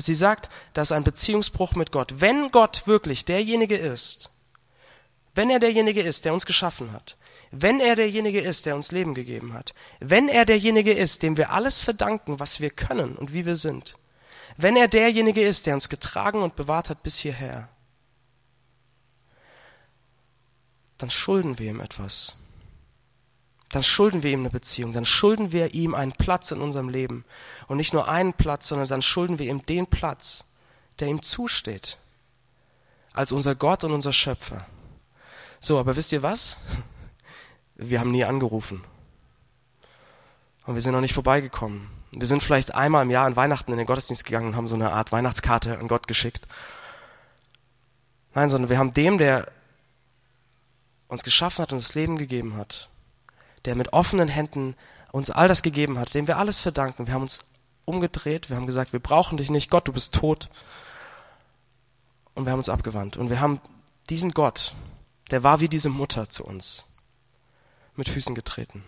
Dass 0.00 0.06
sie 0.06 0.14
sagt, 0.14 0.48
das 0.72 0.88
ist 0.88 0.92
ein 0.92 1.04
Beziehungsbruch 1.04 1.74
mit 1.74 1.92
Gott. 1.92 2.22
Wenn 2.22 2.50
Gott 2.52 2.86
wirklich 2.86 3.26
derjenige 3.26 3.76
ist, 3.76 4.30
wenn 5.34 5.50
er 5.50 5.60
derjenige 5.60 6.00
ist, 6.00 6.24
der 6.24 6.32
uns 6.32 6.46
geschaffen 6.46 6.90
hat, 6.92 7.18
wenn 7.50 7.80
er 7.80 7.96
derjenige 7.96 8.40
ist, 8.40 8.64
der 8.64 8.76
uns 8.76 8.92
Leben 8.92 9.12
gegeben 9.12 9.52
hat, 9.52 9.74
wenn 10.00 10.30
er 10.30 10.46
derjenige 10.46 10.94
ist, 10.94 11.22
dem 11.22 11.36
wir 11.36 11.50
alles 11.50 11.82
verdanken, 11.82 12.40
was 12.40 12.60
wir 12.60 12.70
können 12.70 13.14
und 13.14 13.34
wie 13.34 13.44
wir 13.44 13.56
sind, 13.56 13.98
wenn 14.56 14.74
er 14.74 14.88
derjenige 14.88 15.42
ist, 15.42 15.66
der 15.66 15.74
uns 15.74 15.90
getragen 15.90 16.40
und 16.40 16.56
bewahrt 16.56 16.88
hat 16.88 17.02
bis 17.02 17.18
hierher, 17.18 17.68
dann 20.96 21.10
schulden 21.10 21.58
wir 21.58 21.68
ihm 21.68 21.80
etwas. 21.80 22.36
Dann 23.70 23.84
schulden 23.84 24.22
wir 24.22 24.32
ihm 24.32 24.40
eine 24.40 24.50
Beziehung, 24.50 24.92
dann 24.92 25.04
schulden 25.04 25.52
wir 25.52 25.74
ihm 25.74 25.94
einen 25.94 26.12
Platz 26.12 26.50
in 26.50 26.60
unserem 26.60 26.88
Leben. 26.88 27.24
Und 27.68 27.76
nicht 27.76 27.92
nur 27.92 28.08
einen 28.08 28.32
Platz, 28.32 28.68
sondern 28.68 28.88
dann 28.88 29.02
schulden 29.02 29.38
wir 29.38 29.48
ihm 29.48 29.64
den 29.64 29.86
Platz, 29.86 30.44
der 30.98 31.08
ihm 31.08 31.22
zusteht. 31.22 31.98
Als 33.12 33.32
unser 33.32 33.54
Gott 33.54 33.84
und 33.84 33.92
unser 33.92 34.12
Schöpfer. 34.12 34.66
So, 35.60 35.78
aber 35.78 35.94
wisst 35.94 36.12
ihr 36.12 36.22
was? 36.22 36.58
Wir 37.76 37.98
haben 38.00 38.10
nie 38.10 38.24
angerufen. 38.24 38.84
Und 40.66 40.74
wir 40.74 40.82
sind 40.82 40.92
noch 40.92 41.00
nicht 41.00 41.14
vorbeigekommen. 41.14 41.88
Wir 42.10 42.26
sind 42.26 42.42
vielleicht 42.42 42.74
einmal 42.74 43.04
im 43.04 43.10
Jahr 43.10 43.24
an 43.24 43.36
Weihnachten 43.36 43.72
in 43.72 43.78
den 43.78 43.86
Gottesdienst 43.86 44.26
gegangen 44.26 44.48
und 44.48 44.56
haben 44.56 44.68
so 44.68 44.74
eine 44.74 44.92
Art 44.92 45.12
Weihnachtskarte 45.12 45.78
an 45.78 45.88
Gott 45.88 46.06
geschickt. 46.06 46.46
Nein, 48.34 48.50
sondern 48.50 48.68
wir 48.68 48.78
haben 48.78 48.92
dem, 48.92 49.16
der 49.16 49.50
uns 51.08 51.22
geschaffen 51.22 51.62
hat 51.62 51.72
und 51.72 51.80
das 51.80 51.94
Leben 51.94 52.18
gegeben 52.18 52.54
hat, 52.58 52.89
der 53.64 53.74
mit 53.74 53.92
offenen 53.92 54.28
Händen 54.28 54.76
uns 55.12 55.30
all 55.30 55.48
das 55.48 55.62
gegeben 55.62 55.98
hat, 55.98 56.14
dem 56.14 56.26
wir 56.26 56.38
alles 56.38 56.60
verdanken. 56.60 57.06
Wir 57.06 57.14
haben 57.14 57.22
uns 57.22 57.40
umgedreht, 57.84 58.48
wir 58.48 58.56
haben 58.56 58.66
gesagt, 58.66 58.92
wir 58.92 59.00
brauchen 59.00 59.36
dich 59.36 59.50
nicht, 59.50 59.70
Gott, 59.70 59.88
du 59.88 59.92
bist 59.92 60.14
tot. 60.14 60.48
Und 62.34 62.46
wir 62.46 62.52
haben 62.52 62.60
uns 62.60 62.68
abgewandt. 62.68 63.16
Und 63.16 63.28
wir 63.28 63.40
haben 63.40 63.60
diesen 64.08 64.30
Gott, 64.32 64.74
der 65.30 65.42
war 65.42 65.60
wie 65.60 65.68
diese 65.68 65.90
Mutter 65.90 66.28
zu 66.28 66.44
uns, 66.44 66.84
mit 67.96 68.08
Füßen 68.08 68.34
getreten. 68.34 68.84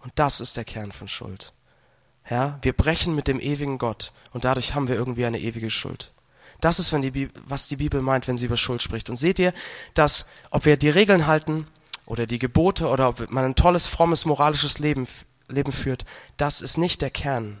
Und 0.00 0.12
das 0.16 0.40
ist 0.40 0.56
der 0.56 0.64
Kern 0.64 0.92
von 0.92 1.08
Schuld. 1.08 1.54
Ja, 2.28 2.58
wir 2.62 2.72
brechen 2.72 3.14
mit 3.14 3.28
dem 3.28 3.40
ewigen 3.40 3.78
Gott 3.78 4.12
und 4.32 4.44
dadurch 4.44 4.74
haben 4.74 4.88
wir 4.88 4.94
irgendwie 4.94 5.26
eine 5.26 5.40
ewige 5.40 5.70
Schuld. 5.70 6.12
Das 6.60 6.78
ist, 6.78 6.92
wenn 6.92 7.02
die 7.02 7.30
was 7.46 7.68
die 7.68 7.76
Bibel 7.76 8.00
meint, 8.00 8.28
wenn 8.28 8.38
sie 8.38 8.46
über 8.46 8.56
Schuld 8.56 8.80
spricht. 8.80 9.10
Und 9.10 9.16
seht 9.16 9.38
ihr, 9.38 9.52
dass, 9.92 10.26
ob 10.50 10.64
wir 10.64 10.76
die 10.78 10.88
Regeln 10.88 11.26
halten 11.26 11.66
oder 12.06 12.26
die 12.26 12.38
Gebote 12.38 12.88
oder 12.88 13.08
ob 13.08 13.30
man 13.30 13.44
ein 13.44 13.54
tolles, 13.54 13.86
frommes, 13.86 14.24
moralisches 14.24 14.78
Leben, 14.78 15.06
Leben 15.48 15.72
führt, 15.72 16.04
das 16.36 16.62
ist 16.62 16.78
nicht 16.78 17.02
der 17.02 17.10
Kern. 17.10 17.58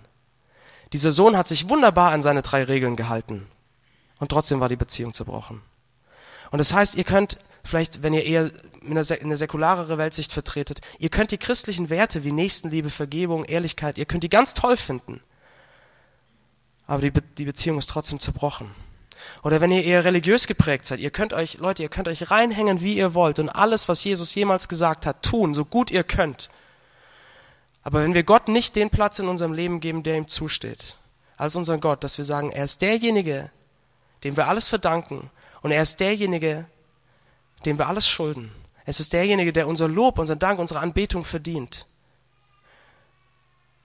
Dieser 0.92 1.10
Sohn 1.10 1.36
hat 1.36 1.48
sich 1.48 1.68
wunderbar 1.68 2.12
an 2.12 2.22
seine 2.22 2.42
drei 2.42 2.64
Regeln 2.64 2.96
gehalten 2.96 3.46
und 4.18 4.30
trotzdem 4.30 4.60
war 4.60 4.68
die 4.68 4.76
Beziehung 4.76 5.12
zerbrochen. 5.12 5.60
Und 6.50 6.58
das 6.58 6.72
heißt, 6.72 6.94
ihr 6.94 7.04
könnt 7.04 7.38
vielleicht, 7.64 8.02
wenn 8.02 8.14
ihr 8.14 8.24
eher 8.24 8.50
eine 8.88 9.36
säkularere 9.36 9.98
Weltsicht 9.98 10.32
vertretet, 10.32 10.80
ihr 10.98 11.08
könnt 11.08 11.30
die 11.30 11.38
christlichen 11.38 11.90
Werte 11.90 12.22
wie 12.22 12.32
Nächstenliebe, 12.32 12.90
Vergebung, 12.90 13.44
Ehrlichkeit, 13.44 13.98
ihr 13.98 14.04
könnt 14.04 14.22
die 14.22 14.28
ganz 14.28 14.54
toll 14.54 14.76
finden. 14.76 15.20
Aber 16.86 17.00
die, 17.00 17.10
Be 17.10 17.22
die 17.22 17.46
Beziehung 17.46 17.78
ist 17.78 17.88
trotzdem 17.88 18.20
zerbrochen. 18.20 18.70
Oder 19.42 19.60
wenn 19.60 19.70
ihr 19.70 19.84
eher 19.84 20.04
religiös 20.04 20.46
geprägt 20.46 20.86
seid, 20.86 21.00
ihr 21.00 21.10
könnt 21.10 21.32
euch, 21.32 21.58
Leute, 21.58 21.82
ihr 21.82 21.88
könnt 21.88 22.08
euch 22.08 22.30
reinhängen, 22.30 22.80
wie 22.80 22.96
ihr 22.96 23.14
wollt 23.14 23.38
und 23.38 23.48
alles, 23.48 23.88
was 23.88 24.04
Jesus 24.04 24.34
jemals 24.34 24.68
gesagt 24.68 25.06
hat, 25.06 25.22
tun, 25.22 25.54
so 25.54 25.64
gut 25.64 25.90
ihr 25.90 26.04
könnt. 26.04 26.48
Aber 27.82 28.02
wenn 28.02 28.14
wir 28.14 28.22
Gott 28.22 28.48
nicht 28.48 28.76
den 28.76 28.90
Platz 28.90 29.18
in 29.18 29.28
unserem 29.28 29.52
Leben 29.52 29.80
geben, 29.80 30.02
der 30.02 30.16
ihm 30.16 30.28
zusteht, 30.28 30.98
als 31.36 31.56
unseren 31.56 31.80
Gott, 31.80 32.02
dass 32.02 32.18
wir 32.18 32.24
sagen, 32.24 32.50
er 32.50 32.64
ist 32.64 32.80
derjenige, 32.80 33.50
dem 34.24 34.36
wir 34.36 34.48
alles 34.48 34.68
verdanken 34.68 35.30
und 35.62 35.70
er 35.70 35.82
ist 35.82 36.00
derjenige, 36.00 36.66
dem 37.66 37.78
wir 37.78 37.88
alles 37.88 38.08
schulden. 38.08 38.50
Es 38.86 39.00
ist 39.00 39.12
derjenige, 39.12 39.52
der 39.52 39.68
unser 39.68 39.88
Lob, 39.88 40.18
unseren 40.18 40.38
Dank, 40.38 40.58
unsere 40.58 40.80
Anbetung 40.80 41.24
verdient. 41.24 41.86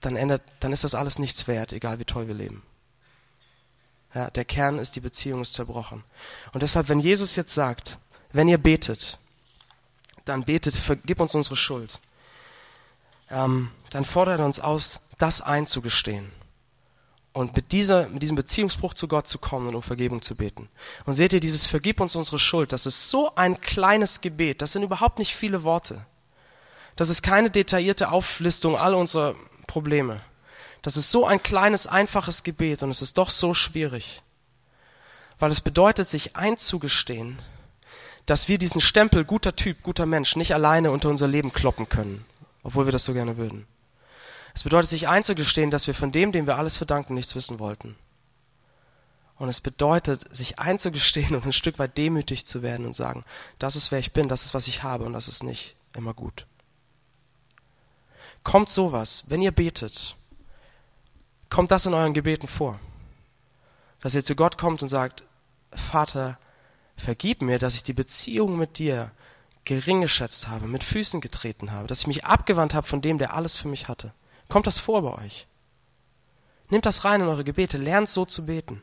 Dann 0.00 0.16
ändert, 0.16 0.42
dann 0.60 0.72
ist 0.72 0.84
das 0.84 0.94
alles 0.94 1.18
nichts 1.18 1.46
wert, 1.46 1.72
egal 1.72 1.98
wie 1.98 2.04
toll 2.04 2.26
wir 2.26 2.34
leben. 2.34 2.62
Ja, 4.14 4.30
der 4.30 4.44
Kern 4.44 4.78
ist, 4.78 4.96
die 4.96 5.00
Beziehung 5.00 5.42
ist 5.42 5.54
zerbrochen. 5.54 6.02
Und 6.52 6.62
deshalb, 6.62 6.88
wenn 6.88 7.00
Jesus 7.00 7.36
jetzt 7.36 7.54
sagt, 7.54 7.98
wenn 8.32 8.48
ihr 8.48 8.58
betet, 8.58 9.18
dann 10.24 10.44
betet, 10.44 10.74
vergib 10.74 11.20
uns 11.20 11.34
unsere 11.34 11.56
Schuld, 11.56 12.00
ähm, 13.30 13.70
dann 13.90 14.04
fordert 14.04 14.40
er 14.40 14.46
uns 14.46 14.60
aus, 14.60 15.00
das 15.18 15.40
einzugestehen 15.40 16.32
und 17.32 17.54
mit, 17.54 17.72
dieser, 17.72 18.08
mit 18.08 18.22
diesem 18.22 18.36
Beziehungsbruch 18.36 18.94
zu 18.94 19.06
Gott 19.06 19.28
zu 19.28 19.38
kommen 19.38 19.68
und 19.68 19.74
um 19.76 19.82
Vergebung 19.82 20.22
zu 20.22 20.34
beten. 20.34 20.68
Und 21.06 21.14
seht 21.14 21.32
ihr, 21.32 21.40
dieses 21.40 21.66
Vergib 21.66 22.00
uns 22.00 22.16
unsere 22.16 22.38
Schuld, 22.38 22.72
das 22.72 22.86
ist 22.86 23.08
so 23.08 23.34
ein 23.36 23.60
kleines 23.60 24.20
Gebet, 24.20 24.62
das 24.62 24.72
sind 24.72 24.82
überhaupt 24.82 25.18
nicht 25.18 25.34
viele 25.34 25.62
Worte. 25.62 26.04
Das 26.96 27.08
ist 27.08 27.22
keine 27.22 27.50
detaillierte 27.50 28.10
Auflistung 28.10 28.76
all 28.76 28.94
unserer 28.94 29.34
Probleme. 29.66 30.20
Das 30.82 30.96
ist 30.96 31.10
so 31.10 31.26
ein 31.26 31.42
kleines, 31.42 31.86
einfaches 31.86 32.42
Gebet 32.42 32.82
und 32.82 32.90
es 32.90 33.02
ist 33.02 33.18
doch 33.18 33.30
so 33.30 33.54
schwierig, 33.54 34.22
weil 35.38 35.50
es 35.50 35.60
bedeutet, 35.60 36.08
sich 36.08 36.36
einzugestehen, 36.36 37.38
dass 38.26 38.48
wir 38.48 38.58
diesen 38.58 38.80
Stempel 38.80 39.24
guter 39.24 39.56
Typ, 39.56 39.82
guter 39.82 40.06
Mensch 40.06 40.36
nicht 40.36 40.54
alleine 40.54 40.90
unter 40.90 41.08
unser 41.08 41.28
Leben 41.28 41.52
kloppen 41.52 41.88
können, 41.88 42.24
obwohl 42.62 42.86
wir 42.86 42.92
das 42.92 43.04
so 43.04 43.12
gerne 43.12 43.36
würden. 43.36 43.66
Es 44.54 44.64
bedeutet, 44.64 44.90
sich 44.90 45.08
einzugestehen, 45.08 45.70
dass 45.70 45.86
wir 45.86 45.94
von 45.94 46.12
dem, 46.12 46.32
dem 46.32 46.46
wir 46.46 46.56
alles 46.56 46.76
verdanken, 46.76 47.14
nichts 47.14 47.34
wissen 47.34 47.58
wollten. 47.58 47.96
Und 49.36 49.48
es 49.48 49.60
bedeutet, 49.60 50.24
sich 50.36 50.58
einzugestehen 50.58 51.34
und 51.34 51.46
ein 51.46 51.52
Stück 51.52 51.78
weit 51.78 51.96
demütig 51.96 52.46
zu 52.46 52.62
werden 52.62 52.84
und 52.84 52.94
sagen, 52.94 53.24
das 53.58 53.76
ist 53.76 53.90
wer 53.90 53.98
ich 53.98 54.12
bin, 54.12 54.28
das 54.28 54.44
ist 54.44 54.54
was 54.54 54.68
ich 54.68 54.82
habe 54.82 55.04
und 55.04 55.12
das 55.12 55.28
ist 55.28 55.42
nicht 55.42 55.76
immer 55.96 56.14
gut. 56.14 56.46
Kommt 58.42 58.70
sowas, 58.70 59.24
wenn 59.28 59.42
ihr 59.42 59.52
betet, 59.52 60.16
kommt 61.50 61.70
das 61.70 61.86
in 61.86 61.94
euren 61.94 62.14
Gebeten 62.14 62.46
vor. 62.46 62.80
Dass 64.00 64.14
ihr 64.14 64.24
zu 64.24 64.34
Gott 64.34 64.56
kommt 64.56 64.82
und 64.82 64.88
sagt, 64.88 65.24
Vater, 65.72 66.38
vergib 66.96 67.42
mir, 67.42 67.58
dass 67.58 67.74
ich 67.74 67.82
die 67.82 67.92
Beziehung 67.92 68.56
mit 68.56 68.78
dir 68.78 69.10
gering 69.64 70.00
geschätzt 70.00 70.48
habe, 70.48 70.66
mit 70.66 70.84
Füßen 70.84 71.20
getreten 71.20 71.70
habe, 71.72 71.86
dass 71.86 72.00
ich 72.00 72.06
mich 72.06 72.24
abgewandt 72.24 72.74
habe 72.74 72.86
von 72.86 73.02
dem, 73.02 73.18
der 73.18 73.34
alles 73.34 73.56
für 73.56 73.68
mich 73.68 73.88
hatte. 73.88 74.12
Kommt 74.48 74.66
das 74.66 74.78
vor 74.78 75.02
bei 75.02 75.24
euch? 75.24 75.46
Nehmt 76.70 76.86
das 76.86 77.04
rein 77.04 77.20
in 77.20 77.28
eure 77.28 77.44
Gebete, 77.44 77.78
lernt 77.78 78.08
so 78.08 78.24
zu 78.24 78.46
beten. 78.46 78.82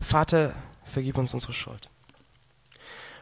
Vater, 0.00 0.54
vergib 0.84 1.18
uns 1.18 1.34
unsere 1.34 1.52
Schuld. 1.52 1.88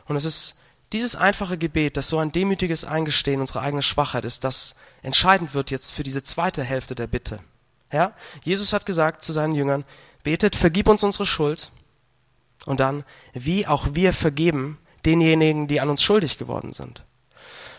Und 0.06 0.16
es 0.16 0.24
ist 0.24 0.56
dieses 0.92 1.14
einfache 1.14 1.56
Gebet, 1.56 1.96
das 1.96 2.08
so 2.08 2.18
ein 2.18 2.32
demütiges 2.32 2.84
Eingestehen 2.84 3.40
unserer 3.40 3.62
eigenen 3.62 3.82
Schwachheit 3.82 4.24
ist, 4.24 4.42
das 4.42 4.74
entscheidend 5.02 5.54
wird 5.54 5.70
jetzt 5.70 5.92
für 5.92 6.02
diese 6.02 6.22
zweite 6.22 6.64
Hälfte 6.64 6.96
der 6.96 7.06
Bitte. 7.06 7.40
Ja? 7.92 8.14
Jesus 8.44 8.72
hat 8.72 8.86
gesagt 8.86 9.22
zu 9.22 9.32
seinen 9.32 9.54
Jüngern, 9.54 9.84
betet, 10.22 10.56
vergib 10.56 10.88
uns 10.88 11.02
unsere 11.02 11.26
Schuld. 11.26 11.72
Und 12.66 12.80
dann, 12.80 13.04
wie 13.32 13.66
auch 13.66 13.88
wir 13.94 14.12
vergeben 14.12 14.78
denjenigen, 15.06 15.66
die 15.66 15.80
an 15.80 15.88
uns 15.88 16.02
schuldig 16.02 16.38
geworden 16.38 16.72
sind. 16.72 17.04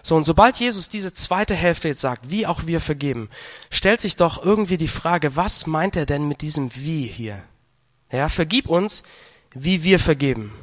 So, 0.03 0.15
und 0.15 0.24
sobald 0.24 0.58
Jesus 0.58 0.89
diese 0.89 1.13
zweite 1.13 1.53
Hälfte 1.53 1.88
jetzt 1.88 2.01
sagt, 2.01 2.32
wie 2.32 2.48
auch 2.48 2.65
wir 2.65 2.82
vergeben, 2.82 3.30
stellt 3.70 4.01
sich 4.01 4.15
doch 4.15 4.44
irgendwie 4.44 4.77
die 4.77 4.88
Frage, 4.88 5.36
was 5.36 5.68
meint 5.68 5.96
er 5.96 6.08
denn 6.08 6.27
mit 6.27 6.41
diesem 6.41 6.75
wie 6.75 7.06
hier? 7.06 7.44
Ja, 8.12 8.27
vergib 8.27 8.68
uns, 8.68 9.03
wie 9.53 9.84
wir 9.84 10.00
vergeben. 10.00 10.53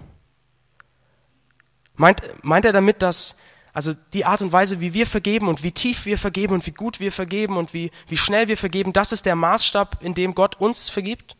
Meint, 1.95 2.23
meint 2.43 2.65
er 2.65 2.73
damit, 2.73 3.03
dass 3.03 3.37
Also 3.79 3.95
die 4.13 4.25
Art 4.25 4.43
und 4.43 4.51
Weise, 4.51 4.81
wie 4.81 4.93
wir 4.93 5.07
vergeben 5.07 5.47
und 5.47 5.63
wie 5.63 5.71
tief 5.71 6.05
wir 6.05 6.19
vergeben 6.19 6.55
und 6.55 6.67
wie 6.67 6.73
gut 6.73 6.99
wir 6.99 7.13
vergeben 7.13 7.57
und 7.57 7.73
wie, 7.75 7.93
wie 8.09 8.17
schnell 8.17 8.49
wir 8.49 8.57
vergeben, 8.57 8.93
das 8.93 9.13
ist 9.13 9.25
der 9.25 9.37
Maßstab, 9.37 9.99
in 10.03 10.15
dem 10.15 10.35
Gott 10.35 10.61
uns 10.61 10.89
vergibt? 10.89 11.37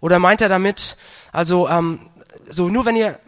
Oder 0.00 0.18
meint 0.18 0.40
er 0.40 0.48
damit, 0.48 0.96
also 1.32 1.68
ähm, 1.68 2.08
so 2.48 2.70
nur 2.70 2.86
wenn 2.86 2.96
ihr 2.96 3.20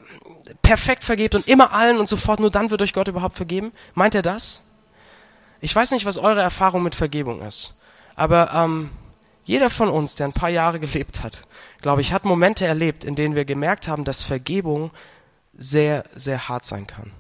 perfekt 0.63 1.05
vergebt 1.05 1.35
und 1.35 1.47
immer 1.47 1.75
allen 1.75 1.99
und 1.99 2.09
sofort, 2.09 2.41
nur 2.41 2.51
dann 2.51 2.71
wird 2.71 2.81
euch 2.81 2.95
Gott 2.95 3.07
überhaupt 3.07 3.37
vergeben? 3.37 3.71
Meint 3.93 4.15
er 4.15 4.23
das? 4.23 4.63
Ich 5.61 5.77
weiß 5.77 5.91
nicht, 5.91 6.07
was 6.07 6.17
eure 6.17 6.41
Erfahrung 6.41 6.83
mit 6.83 6.95
Vergebung 6.95 7.43
ist, 7.43 7.79
aber 8.15 8.51
ähm, 8.55 8.89
jeder 9.45 9.69
von 9.69 9.91
uns, 9.91 10.17
der 10.17 10.29
ein 10.29 10.33
paar 10.33 10.49
Jahre 10.49 10.81
gelebt 10.81 11.23
hat, 11.23 11.43
glaube 11.83 12.01
ich, 12.01 12.15
hat 12.15 12.25
Momente 12.25 12.65
erlebt, 12.65 13.05
in 13.05 13.15
denen 13.15 13.35
wir 13.35 13.45
gemerkt 13.45 13.89
haben, 13.89 14.05
dass 14.05 14.23
Vergebung 14.23 14.91
sehr, 15.53 16.05
sehr 16.15 16.49
hart 16.49 16.65
sein 16.65 16.87
kann. 16.87 17.13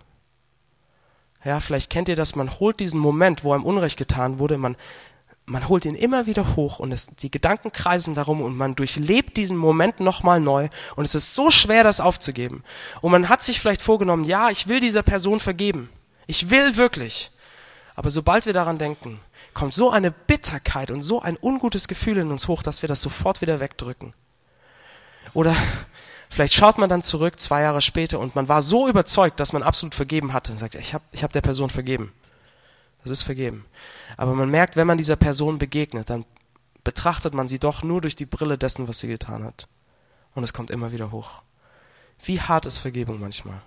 Ja, 1.46 1.60
vielleicht 1.60 1.90
kennt 1.90 2.08
ihr 2.08 2.16
das, 2.16 2.34
man 2.34 2.58
holt 2.58 2.80
diesen 2.80 2.98
Moment, 2.98 3.44
wo 3.44 3.52
einem 3.52 3.62
Unrecht 3.62 3.96
getan 3.96 4.40
wurde, 4.40 4.58
man, 4.58 4.76
man 5.44 5.68
holt 5.68 5.84
ihn 5.84 5.94
immer 5.94 6.26
wieder 6.26 6.56
hoch 6.56 6.80
und 6.80 6.90
es, 6.90 7.06
die 7.06 7.30
Gedanken 7.30 7.70
kreisen 7.70 8.14
darum 8.14 8.42
und 8.42 8.56
man 8.56 8.74
durchlebt 8.74 9.36
diesen 9.36 9.56
Moment 9.56 10.00
nochmal 10.00 10.40
neu 10.40 10.68
und 10.96 11.04
es 11.04 11.14
ist 11.14 11.36
so 11.36 11.52
schwer, 11.52 11.84
das 11.84 12.00
aufzugeben. 12.00 12.64
Und 13.00 13.12
man 13.12 13.28
hat 13.28 13.42
sich 13.42 13.60
vielleicht 13.60 13.80
vorgenommen, 13.80 14.24
ja, 14.24 14.50
ich 14.50 14.66
will 14.66 14.80
dieser 14.80 15.04
Person 15.04 15.38
vergeben. 15.38 15.88
Ich 16.26 16.50
will 16.50 16.76
wirklich. 16.76 17.30
Aber 17.94 18.10
sobald 18.10 18.44
wir 18.44 18.52
daran 18.52 18.78
denken, 18.78 19.20
kommt 19.54 19.72
so 19.72 19.92
eine 19.92 20.10
Bitterkeit 20.10 20.90
und 20.90 21.02
so 21.02 21.22
ein 21.22 21.38
ungutes 21.40 21.86
Gefühl 21.86 22.16
in 22.16 22.32
uns 22.32 22.48
hoch, 22.48 22.64
dass 22.64 22.82
wir 22.82 22.88
das 22.88 23.02
sofort 23.02 23.40
wieder 23.40 23.60
wegdrücken. 23.60 24.14
Oder 25.32 25.54
Vielleicht 26.36 26.52
schaut 26.52 26.76
man 26.76 26.90
dann 26.90 27.02
zurück 27.02 27.40
zwei 27.40 27.62
Jahre 27.62 27.80
später 27.80 28.18
und 28.18 28.34
man 28.34 28.46
war 28.46 28.60
so 28.60 28.88
überzeugt, 28.90 29.40
dass 29.40 29.54
man 29.54 29.62
absolut 29.62 29.94
vergeben 29.94 30.34
hatte 30.34 30.52
und 30.52 30.58
sagt, 30.58 30.74
ich 30.74 30.92
habe 30.92 31.02
ich 31.10 31.24
hab 31.24 31.32
der 31.32 31.40
Person 31.40 31.70
vergeben. 31.70 32.12
Das 33.02 33.10
ist 33.10 33.22
vergeben. 33.22 33.64
Aber 34.18 34.34
man 34.34 34.50
merkt, 34.50 34.76
wenn 34.76 34.86
man 34.86 34.98
dieser 34.98 35.16
Person 35.16 35.56
begegnet, 35.58 36.10
dann 36.10 36.26
betrachtet 36.84 37.32
man 37.32 37.48
sie 37.48 37.58
doch 37.58 37.82
nur 37.82 38.02
durch 38.02 38.16
die 38.16 38.26
Brille 38.26 38.58
dessen, 38.58 38.86
was 38.86 38.98
sie 38.98 39.08
getan 39.08 39.44
hat. 39.44 39.66
Und 40.34 40.44
es 40.44 40.52
kommt 40.52 40.70
immer 40.70 40.92
wieder 40.92 41.10
hoch. 41.10 41.40
Wie 42.22 42.38
hart 42.38 42.66
ist 42.66 42.80
Vergebung 42.80 43.18
manchmal? 43.18 43.62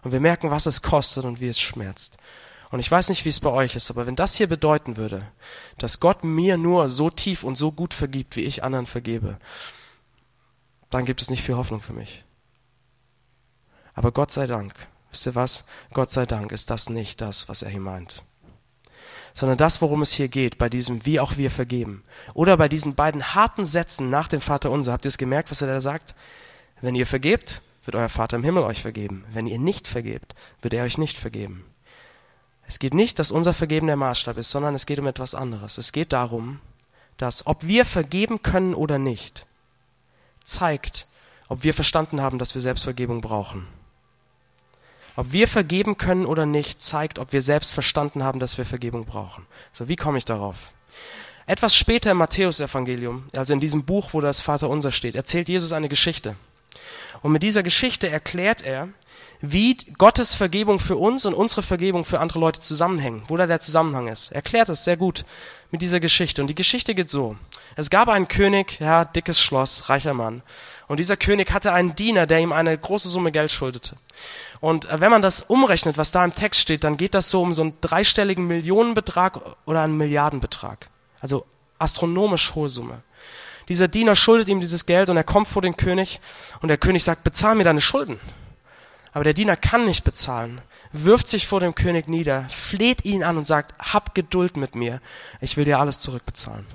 Und 0.00 0.12
wir 0.12 0.20
merken, 0.20 0.50
was 0.50 0.64
es 0.64 0.80
kostet 0.80 1.24
und 1.24 1.42
wie 1.42 1.48
es 1.48 1.60
schmerzt. 1.60 2.16
Und 2.70 2.80
ich 2.80 2.90
weiß 2.90 3.10
nicht, 3.10 3.26
wie 3.26 3.28
es 3.28 3.40
bei 3.40 3.50
euch 3.50 3.76
ist, 3.76 3.90
aber 3.90 4.06
wenn 4.06 4.16
das 4.16 4.36
hier 4.36 4.46
bedeuten 4.46 4.96
würde, 4.96 5.28
dass 5.76 6.00
Gott 6.00 6.24
mir 6.24 6.56
nur 6.56 6.88
so 6.88 7.10
tief 7.10 7.44
und 7.44 7.56
so 7.56 7.72
gut 7.72 7.92
vergibt, 7.92 8.36
wie 8.36 8.44
ich 8.44 8.64
anderen 8.64 8.86
vergebe, 8.86 9.38
dann 10.96 11.04
gibt 11.04 11.20
es 11.20 11.30
nicht 11.30 11.42
viel 11.42 11.56
Hoffnung 11.56 11.80
für 11.80 11.92
mich. 11.92 12.24
Aber 13.94 14.12
Gott 14.12 14.30
sei 14.30 14.46
Dank, 14.46 14.74
wisst 15.10 15.26
ihr 15.26 15.34
was? 15.34 15.64
Gott 15.92 16.10
sei 16.10 16.26
Dank 16.26 16.52
ist 16.52 16.70
das 16.70 16.88
nicht 16.88 17.20
das, 17.20 17.48
was 17.48 17.62
er 17.62 17.70
hier 17.70 17.80
meint. 17.80 18.24
Sondern 19.34 19.58
das, 19.58 19.82
worum 19.82 20.00
es 20.00 20.12
hier 20.12 20.28
geht, 20.28 20.56
bei 20.56 20.70
diesem 20.70 21.04
Wie 21.04 21.20
auch 21.20 21.36
wir 21.36 21.50
vergeben. 21.50 22.02
Oder 22.32 22.56
bei 22.56 22.68
diesen 22.68 22.94
beiden 22.94 23.34
harten 23.34 23.66
Sätzen 23.66 24.08
nach 24.08 24.28
dem 24.28 24.40
Vater 24.40 24.70
unser. 24.70 24.92
Habt 24.92 25.04
ihr 25.04 25.10
es 25.10 25.18
gemerkt, 25.18 25.50
was 25.50 25.60
er 25.60 25.68
da 25.68 25.80
sagt? 25.82 26.14
Wenn 26.80 26.94
ihr 26.94 27.06
vergebt, 27.06 27.60
wird 27.84 27.94
euer 27.94 28.08
Vater 28.08 28.36
im 28.36 28.44
Himmel 28.44 28.62
euch 28.62 28.80
vergeben. 28.80 29.24
Wenn 29.32 29.46
ihr 29.46 29.58
nicht 29.58 29.86
vergebt, 29.86 30.34
wird 30.62 30.72
er 30.72 30.84
euch 30.84 30.96
nicht 30.96 31.18
vergeben. 31.18 31.64
Es 32.66 32.78
geht 32.78 32.94
nicht, 32.94 33.18
dass 33.18 33.30
unser 33.30 33.52
Vergeben 33.52 33.86
der 33.86 33.96
Maßstab 33.96 34.38
ist, 34.38 34.50
sondern 34.50 34.74
es 34.74 34.86
geht 34.86 34.98
um 34.98 35.06
etwas 35.06 35.34
anderes. 35.34 35.76
Es 35.76 35.92
geht 35.92 36.12
darum, 36.14 36.60
dass 37.18 37.46
ob 37.46 37.66
wir 37.66 37.84
vergeben 37.84 38.42
können 38.42 38.74
oder 38.74 38.98
nicht, 38.98 39.46
zeigt, 40.48 41.06
ob 41.48 41.64
wir 41.64 41.74
verstanden 41.74 42.20
haben, 42.20 42.38
dass 42.38 42.54
wir 42.54 42.60
Selbstvergebung 42.60 43.20
brauchen. 43.20 43.66
Ob 45.16 45.32
wir 45.32 45.48
vergeben 45.48 45.96
können 45.96 46.26
oder 46.26 46.44
nicht, 46.44 46.82
zeigt, 46.82 47.18
ob 47.18 47.32
wir 47.32 47.40
selbst 47.40 47.72
verstanden 47.72 48.22
haben, 48.22 48.38
dass 48.38 48.58
wir 48.58 48.66
Vergebung 48.66 49.06
brauchen. 49.06 49.46
So, 49.72 49.88
wie 49.88 49.96
komme 49.96 50.18
ich 50.18 50.24
darauf? 50.24 50.72
Etwas 51.46 51.74
später 51.76 52.10
im 52.10 52.18
Matthäusevangelium, 52.18 53.24
also 53.34 53.52
in 53.52 53.60
diesem 53.60 53.84
Buch, 53.84 54.10
wo 54.12 54.20
das 54.20 54.40
Vaterunser 54.40 54.92
steht, 54.92 55.14
erzählt 55.14 55.48
Jesus 55.48 55.72
eine 55.72 55.88
Geschichte. 55.88 56.36
Und 57.22 57.32
mit 57.32 57.42
dieser 57.42 57.62
Geschichte 57.62 58.08
erklärt 58.08 58.62
er, 58.62 58.88
wie 59.40 59.76
Gottes 59.96 60.34
Vergebung 60.34 60.78
für 60.78 60.96
uns 60.96 61.24
und 61.24 61.34
unsere 61.34 61.62
Vergebung 61.62 62.04
für 62.04 62.20
andere 62.20 62.38
Leute 62.38 62.60
zusammenhängen, 62.60 63.22
wo 63.28 63.36
da 63.36 63.46
der 63.46 63.60
Zusammenhang 63.60 64.08
ist. 64.08 64.32
Er 64.32 64.36
erklärt 64.36 64.68
es 64.68 64.84
sehr 64.84 64.96
gut 64.96 65.24
mit 65.70 65.82
dieser 65.82 66.00
Geschichte. 66.00 66.42
Und 66.42 66.48
die 66.48 66.54
Geschichte 66.54 66.94
geht 66.94 67.10
so. 67.10 67.36
Es 67.74 67.90
gab 67.90 68.08
einen 68.08 68.28
König, 68.28 68.80
ja, 68.80 69.04
dickes 69.04 69.40
Schloss, 69.40 69.88
reicher 69.88 70.14
Mann. 70.14 70.42
Und 70.88 70.98
dieser 70.98 71.16
König 71.16 71.52
hatte 71.52 71.72
einen 71.72 71.94
Diener, 71.94 72.26
der 72.26 72.40
ihm 72.40 72.52
eine 72.52 72.76
große 72.76 73.08
Summe 73.08 73.32
Geld 73.32 73.52
schuldete. 73.52 73.96
Und 74.60 74.88
äh, 74.88 75.00
wenn 75.00 75.10
man 75.10 75.22
das 75.22 75.42
umrechnet, 75.42 75.98
was 75.98 76.10
da 76.10 76.24
im 76.24 76.32
Text 76.32 76.60
steht, 76.60 76.84
dann 76.84 76.96
geht 76.96 77.14
das 77.14 77.30
so 77.30 77.42
um 77.42 77.52
so 77.52 77.62
einen 77.62 77.74
dreistelligen 77.80 78.46
Millionenbetrag 78.46 79.40
oder 79.66 79.82
einen 79.82 79.96
Milliardenbetrag. 79.96 80.88
Also 81.20 81.44
astronomisch 81.78 82.54
hohe 82.54 82.68
Summe. 82.68 83.02
Dieser 83.68 83.88
Diener 83.88 84.14
schuldet 84.14 84.48
ihm 84.48 84.60
dieses 84.60 84.86
Geld 84.86 85.08
und 85.10 85.16
er 85.16 85.24
kommt 85.24 85.48
vor 85.48 85.62
den 85.62 85.76
König 85.76 86.20
und 86.62 86.68
der 86.68 86.78
König 86.78 87.02
sagt, 87.02 87.24
bezahl 87.24 87.56
mir 87.56 87.64
deine 87.64 87.80
Schulden. 87.80 88.20
Aber 89.12 89.24
der 89.24 89.34
Diener 89.34 89.56
kann 89.56 89.84
nicht 89.84 90.04
bezahlen, 90.04 90.60
wirft 91.04 91.28
sich 91.28 91.46
vor 91.46 91.60
dem 91.60 91.74
König 91.74 92.08
nieder, 92.08 92.46
fleht 92.48 93.04
ihn 93.04 93.22
an 93.24 93.36
und 93.36 93.46
sagt, 93.46 93.74
hab 93.78 94.14
Geduld 94.14 94.56
mit 94.56 94.74
mir, 94.74 95.00
ich 95.40 95.56
will 95.56 95.64
dir 95.64 95.78
alles 95.78 95.98
zurückbezahlen. 95.98 96.66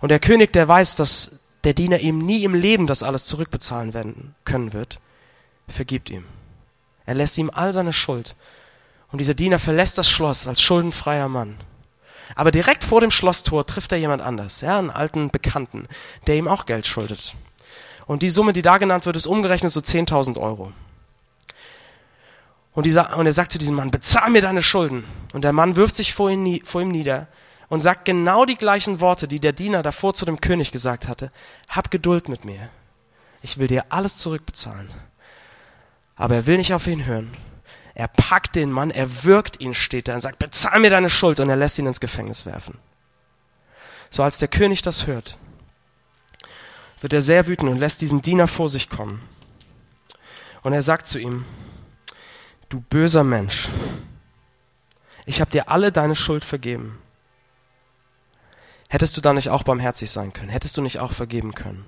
Und 0.00 0.10
der 0.10 0.20
König, 0.20 0.52
der 0.52 0.68
weiß, 0.68 0.96
dass 0.96 1.40
der 1.64 1.74
Diener 1.74 1.98
ihm 1.98 2.18
nie 2.18 2.44
im 2.44 2.54
Leben 2.54 2.86
das 2.86 3.02
alles 3.02 3.24
zurückbezahlen 3.24 3.94
werden 3.94 4.34
können 4.44 4.72
wird, 4.72 5.00
vergibt 5.68 6.10
ihm. 6.10 6.24
Er 7.06 7.14
lässt 7.14 7.38
ihm 7.38 7.50
all 7.52 7.72
seine 7.72 7.92
Schuld. 7.92 8.36
Und 9.10 9.18
dieser 9.18 9.34
Diener 9.34 9.58
verlässt 9.58 9.96
das 9.98 10.08
Schloss 10.08 10.46
als 10.46 10.60
schuldenfreier 10.60 11.28
Mann. 11.28 11.56
Aber 12.34 12.50
direkt 12.50 12.84
vor 12.84 13.00
dem 13.00 13.10
Schlosstor 13.10 13.66
trifft 13.66 13.92
er 13.92 13.98
jemand 13.98 14.22
anders, 14.22 14.60
ja, 14.60 14.78
einen 14.78 14.90
alten 14.90 15.30
Bekannten, 15.30 15.86
der 16.26 16.36
ihm 16.36 16.48
auch 16.48 16.66
Geld 16.66 16.86
schuldet. 16.86 17.36
Und 18.06 18.22
die 18.22 18.30
Summe, 18.30 18.52
die 18.52 18.62
da 18.62 18.78
genannt 18.78 19.06
wird, 19.06 19.16
ist 19.16 19.26
umgerechnet 19.26 19.72
so 19.72 19.80
10.000 19.80 20.38
Euro. 20.40 20.72
Und, 22.74 22.86
dieser, 22.86 23.16
und 23.16 23.26
er 23.26 23.32
sagt 23.32 23.52
zu 23.52 23.58
diesem 23.58 23.76
Mann, 23.76 23.90
bezahl 23.90 24.30
mir 24.30 24.42
deine 24.42 24.62
Schulden. 24.62 25.04
Und 25.32 25.42
der 25.42 25.52
Mann 25.52 25.76
wirft 25.76 25.96
sich 25.96 26.12
vor, 26.12 26.28
ihn, 26.30 26.64
vor 26.64 26.82
ihm 26.82 26.88
nieder 26.88 27.28
und 27.68 27.80
sagt 27.80 28.04
genau 28.04 28.44
die 28.44 28.56
gleichen 28.56 29.00
Worte, 29.00 29.28
die 29.28 29.40
der 29.40 29.52
Diener 29.52 29.82
davor 29.82 30.12
zu 30.14 30.24
dem 30.24 30.40
König 30.40 30.72
gesagt 30.72 31.08
hatte. 31.08 31.30
Hab 31.68 31.90
Geduld 31.90 32.28
mit 32.28 32.44
mir. 32.44 32.68
Ich 33.42 33.58
will 33.58 33.68
dir 33.68 33.86
alles 33.90 34.16
zurückbezahlen. 34.16 34.88
Aber 36.16 36.34
er 36.34 36.46
will 36.46 36.56
nicht 36.56 36.74
auf 36.74 36.86
ihn 36.86 37.06
hören. 37.06 37.36
Er 37.94 38.08
packt 38.08 38.56
den 38.56 38.72
Mann, 38.72 38.90
er 38.90 39.24
wirkt 39.24 39.60
ihn, 39.60 39.72
steht 39.72 40.08
da 40.08 40.14
und 40.14 40.20
sagt, 40.20 40.40
bezahl 40.40 40.80
mir 40.80 40.90
deine 40.90 41.10
Schuld 41.10 41.38
und 41.38 41.48
er 41.48 41.56
lässt 41.56 41.78
ihn 41.78 41.86
ins 41.86 42.00
Gefängnis 42.00 42.44
werfen. 42.44 42.78
So 44.10 44.22
als 44.24 44.38
der 44.38 44.48
König 44.48 44.82
das 44.82 45.06
hört, 45.06 45.38
wird 47.00 47.12
er 47.12 47.22
sehr 47.22 47.46
wütend 47.46 47.70
und 47.70 47.78
lässt 47.78 48.00
diesen 48.00 48.20
Diener 48.20 48.48
vor 48.48 48.68
sich 48.68 48.90
kommen. 48.90 49.22
Und 50.62 50.72
er 50.72 50.82
sagt 50.82 51.06
zu 51.06 51.18
ihm, 51.18 51.44
du 52.74 52.80
böser 52.80 53.22
Mensch, 53.22 53.68
ich 55.26 55.40
habe 55.40 55.50
dir 55.50 55.68
alle 55.68 55.92
deine 55.92 56.16
Schuld 56.16 56.44
vergeben. 56.44 56.98
Hättest 58.88 59.16
du 59.16 59.20
da 59.20 59.32
nicht 59.32 59.48
auch 59.48 59.62
barmherzig 59.62 60.10
sein 60.10 60.32
können? 60.32 60.50
Hättest 60.50 60.76
du 60.76 60.82
nicht 60.82 60.98
auch 60.98 61.12
vergeben 61.12 61.54
können? 61.54 61.84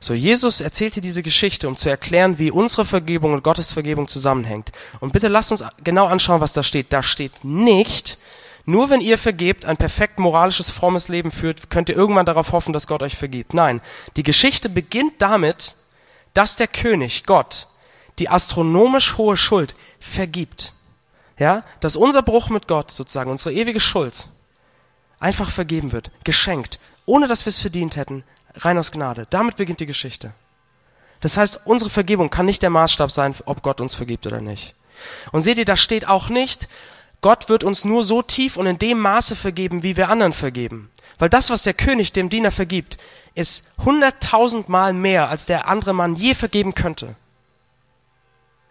So, 0.00 0.12
Jesus 0.14 0.60
erzählte 0.60 1.00
diese 1.00 1.22
Geschichte, 1.22 1.68
um 1.68 1.76
zu 1.76 1.88
erklären, 1.88 2.38
wie 2.38 2.50
unsere 2.50 2.84
Vergebung 2.84 3.32
und 3.32 3.44
Gottes 3.44 3.72
Vergebung 3.72 4.08
zusammenhängt. 4.08 4.72
Und 4.98 5.12
bitte 5.12 5.28
lasst 5.28 5.52
uns 5.52 5.64
genau 5.84 6.06
anschauen, 6.06 6.40
was 6.40 6.52
da 6.52 6.62
steht. 6.62 6.92
Da 6.92 7.02
steht 7.02 7.44
nicht, 7.44 8.18
nur 8.64 8.90
wenn 8.90 9.00
ihr 9.00 9.18
vergebt, 9.18 9.66
ein 9.66 9.76
perfekt 9.76 10.18
moralisches, 10.18 10.70
frommes 10.70 11.08
Leben 11.08 11.30
führt, 11.30 11.70
könnt 11.70 11.88
ihr 11.88 11.96
irgendwann 11.96 12.26
darauf 12.26 12.52
hoffen, 12.52 12.72
dass 12.72 12.86
Gott 12.86 13.02
euch 13.02 13.16
vergibt. 13.16 13.54
Nein, 13.54 13.80
die 14.16 14.22
Geschichte 14.22 14.68
beginnt 14.68 15.14
damit, 15.18 15.76
dass 16.34 16.56
der 16.56 16.68
König, 16.68 17.24
Gott, 17.24 17.66
die 18.18 18.28
astronomisch 18.28 19.16
hohe 19.16 19.36
Schuld 19.36 19.74
vergibt. 19.98 20.74
Ja, 21.38 21.64
dass 21.80 21.96
unser 21.96 22.22
Bruch 22.22 22.50
mit 22.50 22.68
Gott, 22.68 22.90
sozusagen, 22.90 23.30
unsere 23.30 23.54
ewige 23.54 23.80
Schuld, 23.80 24.28
einfach 25.20 25.50
vergeben 25.50 25.92
wird, 25.92 26.10
geschenkt, 26.22 26.78
ohne 27.06 27.28
dass 27.28 27.46
wir 27.46 27.50
es 27.50 27.60
verdient 27.60 27.96
hätten, 27.96 28.24
rein 28.56 28.76
aus 28.78 28.92
Gnade. 28.92 29.26
Damit 29.30 29.56
beginnt 29.56 29.80
die 29.80 29.86
Geschichte. 29.86 30.32
Das 31.20 31.36
heißt, 31.36 31.62
unsere 31.64 31.90
Vergebung 31.90 32.30
kann 32.30 32.46
nicht 32.46 32.62
der 32.62 32.70
Maßstab 32.70 33.10
sein, 33.10 33.34
ob 33.46 33.62
Gott 33.62 33.80
uns 33.80 33.94
vergibt 33.94 34.26
oder 34.26 34.40
nicht. 34.40 34.74
Und 35.32 35.42
seht 35.42 35.58
ihr, 35.58 35.64
da 35.64 35.76
steht 35.76 36.06
auch 36.06 36.28
nicht, 36.28 36.68
Gott 37.20 37.48
wird 37.50 37.64
uns 37.64 37.84
nur 37.84 38.02
so 38.02 38.22
tief 38.22 38.56
und 38.56 38.66
in 38.66 38.78
dem 38.78 38.98
Maße 38.98 39.36
vergeben, 39.36 39.82
wie 39.82 39.96
wir 39.96 40.08
anderen 40.08 40.32
vergeben. 40.32 40.90
Weil 41.18 41.28
das, 41.28 41.50
was 41.50 41.62
der 41.62 41.74
König 41.74 42.12
dem 42.12 42.30
Diener 42.30 42.50
vergibt, 42.50 42.96
ist 43.34 43.72
hunderttausendmal 43.84 44.94
mehr, 44.94 45.28
als 45.28 45.46
der 45.46 45.68
andere 45.68 45.92
Mann 45.92 46.16
je 46.16 46.34
vergeben 46.34 46.74
könnte. 46.74 47.14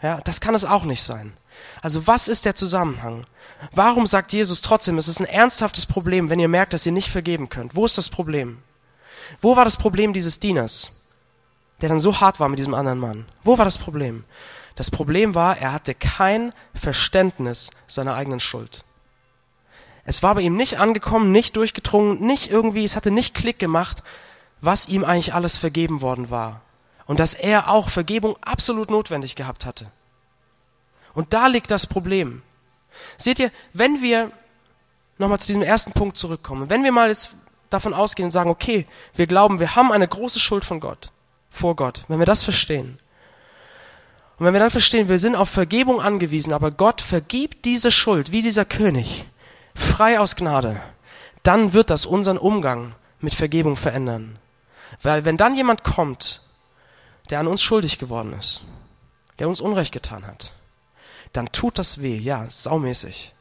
Ja, 0.01 0.21
das 0.23 0.39
kann 0.39 0.55
es 0.55 0.65
auch 0.65 0.85
nicht 0.85 1.03
sein. 1.03 1.33
Also 1.81 2.07
was 2.07 2.27
ist 2.27 2.45
der 2.45 2.55
Zusammenhang? 2.55 3.25
Warum 3.73 4.07
sagt 4.07 4.31
Jesus 4.31 4.61
trotzdem, 4.61 4.97
es 4.97 5.07
ist 5.07 5.19
ein 5.19 5.25
ernsthaftes 5.25 5.85
Problem, 5.85 6.29
wenn 6.29 6.39
ihr 6.39 6.47
merkt, 6.47 6.73
dass 6.73 6.85
ihr 6.85 6.91
nicht 6.91 7.09
vergeben 7.09 7.49
könnt? 7.49 7.75
Wo 7.75 7.85
ist 7.85 7.97
das 7.97 8.09
Problem? 8.09 8.59
Wo 9.41 9.57
war 9.57 9.65
das 9.65 9.77
Problem 9.77 10.13
dieses 10.13 10.39
Dieners, 10.39 11.03
der 11.81 11.89
dann 11.89 11.99
so 11.99 12.21
hart 12.21 12.39
war 12.39 12.49
mit 12.49 12.59
diesem 12.59 12.73
anderen 12.73 12.99
Mann? 12.99 13.25
Wo 13.43 13.57
war 13.57 13.65
das 13.65 13.77
Problem? 13.77 14.23
Das 14.75 14.89
Problem 14.89 15.35
war, 15.35 15.57
er 15.57 15.73
hatte 15.73 15.93
kein 15.93 16.53
Verständnis 16.73 17.71
seiner 17.87 18.15
eigenen 18.15 18.39
Schuld. 18.39 18.85
Es 20.05 20.23
war 20.23 20.35
bei 20.35 20.41
ihm 20.41 20.55
nicht 20.55 20.79
angekommen, 20.79 21.31
nicht 21.31 21.57
durchgedrungen, 21.57 22.25
nicht 22.25 22.49
irgendwie, 22.49 22.85
es 22.85 22.95
hatte 22.95 23.11
nicht 23.11 23.35
Klick 23.35 23.59
gemacht, 23.59 24.01
was 24.61 24.87
ihm 24.87 25.03
eigentlich 25.03 25.33
alles 25.33 25.57
vergeben 25.57 26.01
worden 26.01 26.29
war. 26.29 26.61
Und 27.09 27.19
dass 27.19 27.33
er 27.33 27.71
auch 27.71 27.89
Vergebung 27.89 28.37
absolut 28.41 28.91
notwendig 28.91 29.33
gehabt 29.33 29.65
hatte. 29.65 29.91
Und 31.15 31.33
da 31.33 31.47
liegt 31.47 31.71
das 31.71 31.87
Problem. 31.87 32.43
Seht 33.17 33.39
ihr, 33.39 33.49
wenn 33.73 34.03
wir 34.03 34.31
nochmal 35.17 35.39
zu 35.39 35.47
diesem 35.47 35.63
ersten 35.63 35.91
Punkt 35.91 36.17
zurückkommen, 36.17 36.69
wenn 36.69 36.83
wir 36.83 36.91
mal 36.91 37.09
jetzt 37.09 37.31
davon 37.71 37.95
ausgehen 37.95 38.25
und 38.25 38.31
sagen, 38.31 38.51
okay, 38.51 38.85
wir 39.15 39.25
glauben, 39.25 39.59
wir 39.59 39.75
haben 39.75 39.91
eine 39.91 40.07
große 40.07 40.39
Schuld 40.39 40.63
von 40.63 40.79
Gott, 40.79 41.11
vor 41.49 41.75
Gott, 41.75 42.03
wenn 42.09 42.19
wir 42.19 42.27
das 42.27 42.43
verstehen. 42.43 42.99
Und 44.37 44.45
wenn 44.45 44.53
wir 44.53 44.59
dann 44.59 44.69
verstehen, 44.69 45.09
wir 45.09 45.17
sind 45.17 45.35
auf 45.35 45.49
Vergebung 45.49 46.01
angewiesen, 46.01 46.53
aber 46.53 46.69
Gott 46.69 47.01
vergibt 47.01 47.65
diese 47.65 47.91
Schuld, 47.91 48.31
wie 48.31 48.43
dieser 48.43 48.65
König, 48.65 49.25
frei 49.73 50.19
aus 50.19 50.35
Gnade, 50.35 50.79
dann 51.41 51.73
wird 51.73 51.89
das 51.89 52.05
unseren 52.05 52.37
Umgang 52.37 52.93
mit 53.19 53.33
Vergebung 53.33 53.77
verändern. 53.77 54.37
Weil 55.01 55.25
wenn 55.25 55.37
dann 55.37 55.55
jemand 55.55 55.83
kommt, 55.83 56.43
der 57.29 57.39
an 57.39 57.47
uns 57.47 57.61
schuldig 57.61 57.99
geworden 57.99 58.33
ist, 58.33 58.61
der 59.37 59.47
uns 59.47 59.61
Unrecht 59.61 59.91
getan 59.91 60.25
hat, 60.25 60.53
dann 61.33 61.51
tut 61.51 61.77
das 61.77 62.01
weh, 62.01 62.17
ja, 62.17 62.49
saumäßig. 62.49 63.35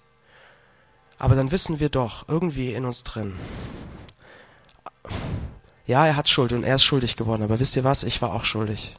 Aber 1.19 1.35
dann 1.35 1.51
wissen 1.51 1.81
wir 1.81 1.89
doch 1.89 2.29
irgendwie 2.29 2.75
in 2.75 2.85
uns 2.85 3.03
drin, 3.03 3.35
ja, 5.87 6.07
er 6.07 6.17
hat 6.17 6.29
Schuld 6.29 6.53
und 6.53 6.65
er 6.65 6.75
ist 6.75 6.85
schuldig 6.85 7.17
geworden, 7.17 7.43
aber 7.43 7.59
wisst 7.61 7.75
ihr 7.75 7.83
was, 7.83 8.05
ich 8.05 8.21
war 8.21 8.35
auch 8.35 8.45
schuldig. 8.45 8.97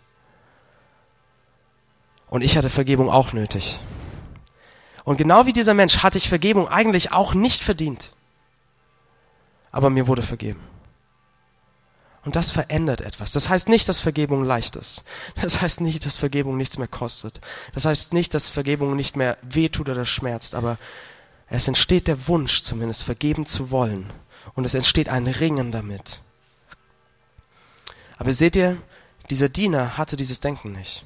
Und 2.30 2.42
ich 2.42 2.58
hatte 2.58 2.70
Vergebung 2.70 3.10
auch 3.10 3.32
nötig. 3.32 3.80
Und 5.04 5.18
genau 5.18 5.46
wie 5.46 5.54
dieser 5.54 5.74
Mensch 5.74 6.00
hatte 6.00 6.18
ich 6.18 6.30
Vergebung 6.30 6.68
eigentlich 6.68 7.12
auch 7.12 7.34
nicht 7.34 7.62
verdient. 7.62 8.14
Aber 9.72 9.90
mir 9.90 10.08
wurde 10.08 10.24
vergeben. 10.24 10.62
Und 12.26 12.36
das 12.36 12.52
verändert 12.52 13.02
etwas. 13.02 13.32
Das 13.32 13.50
heißt 13.50 13.70
nicht, 13.70 13.88
dass 13.88 14.00
Vergebung 14.02 14.44
leicht 14.44 14.76
ist. 14.76 15.04
Das 15.42 15.62
heißt 15.62 15.82
nicht, 15.82 16.06
dass 16.06 16.18
Vergebung 16.18 16.58
nichts 16.58 16.78
mehr 16.78 16.88
kostet. 16.88 17.40
Das 17.74 17.86
heißt 17.86 18.14
nicht, 18.14 18.34
dass 18.34 18.50
Vergebung 18.50 18.96
nicht 18.96 19.16
mehr 19.16 19.38
wehtut 19.42 19.90
oder 19.90 20.06
schmerzt. 20.06 20.54
Aber 20.54 20.78
es 21.50 21.68
entsteht 21.68 22.08
der 22.08 22.28
Wunsch, 22.28 22.62
zumindest 22.62 23.04
vergeben 23.04 23.46
zu 23.46 23.72
wollen. 23.72 24.12
Und 24.54 24.66
es 24.66 24.74
entsteht 24.74 25.10
ein 25.10 25.28
Ringen 25.28 25.72
damit. 25.72 26.22
Aber 28.18 28.34
seht 28.34 28.56
ihr, 28.58 28.78
dieser 29.30 29.48
Diener 29.48 29.98
hatte 29.98 30.18
dieses 30.18 30.42
Denken 30.42 30.74
nicht. 30.74 31.06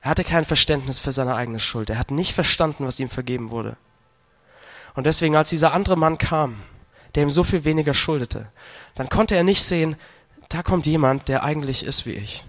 Er 0.00 0.10
hatte 0.10 0.24
kein 0.24 0.44
Verständnis 0.44 0.98
für 0.98 1.12
seine 1.12 1.34
eigene 1.34 1.60
Schuld. 1.60 1.90
Er 1.90 1.98
hat 1.98 2.10
nicht 2.10 2.32
verstanden, 2.32 2.86
was 2.86 3.00
ihm 3.00 3.10
vergeben 3.10 3.50
wurde. 3.50 3.76
Und 4.94 5.04
deswegen, 5.04 5.36
als 5.36 5.50
dieser 5.50 5.74
andere 5.74 5.96
Mann 5.96 6.16
kam, 6.16 6.62
der 7.14 7.24
ihm 7.24 7.30
so 7.30 7.44
viel 7.44 7.64
weniger 7.64 7.94
schuldete, 7.94 8.50
dann 8.94 9.08
konnte 9.08 9.34
er 9.34 9.44
nicht 9.44 9.62
sehen, 9.62 9.96
da 10.48 10.62
kommt 10.62 10.86
jemand, 10.86 11.28
der 11.28 11.44
eigentlich 11.44 11.84
ist 11.84 12.06
wie 12.06 12.12
ich. 12.12 12.44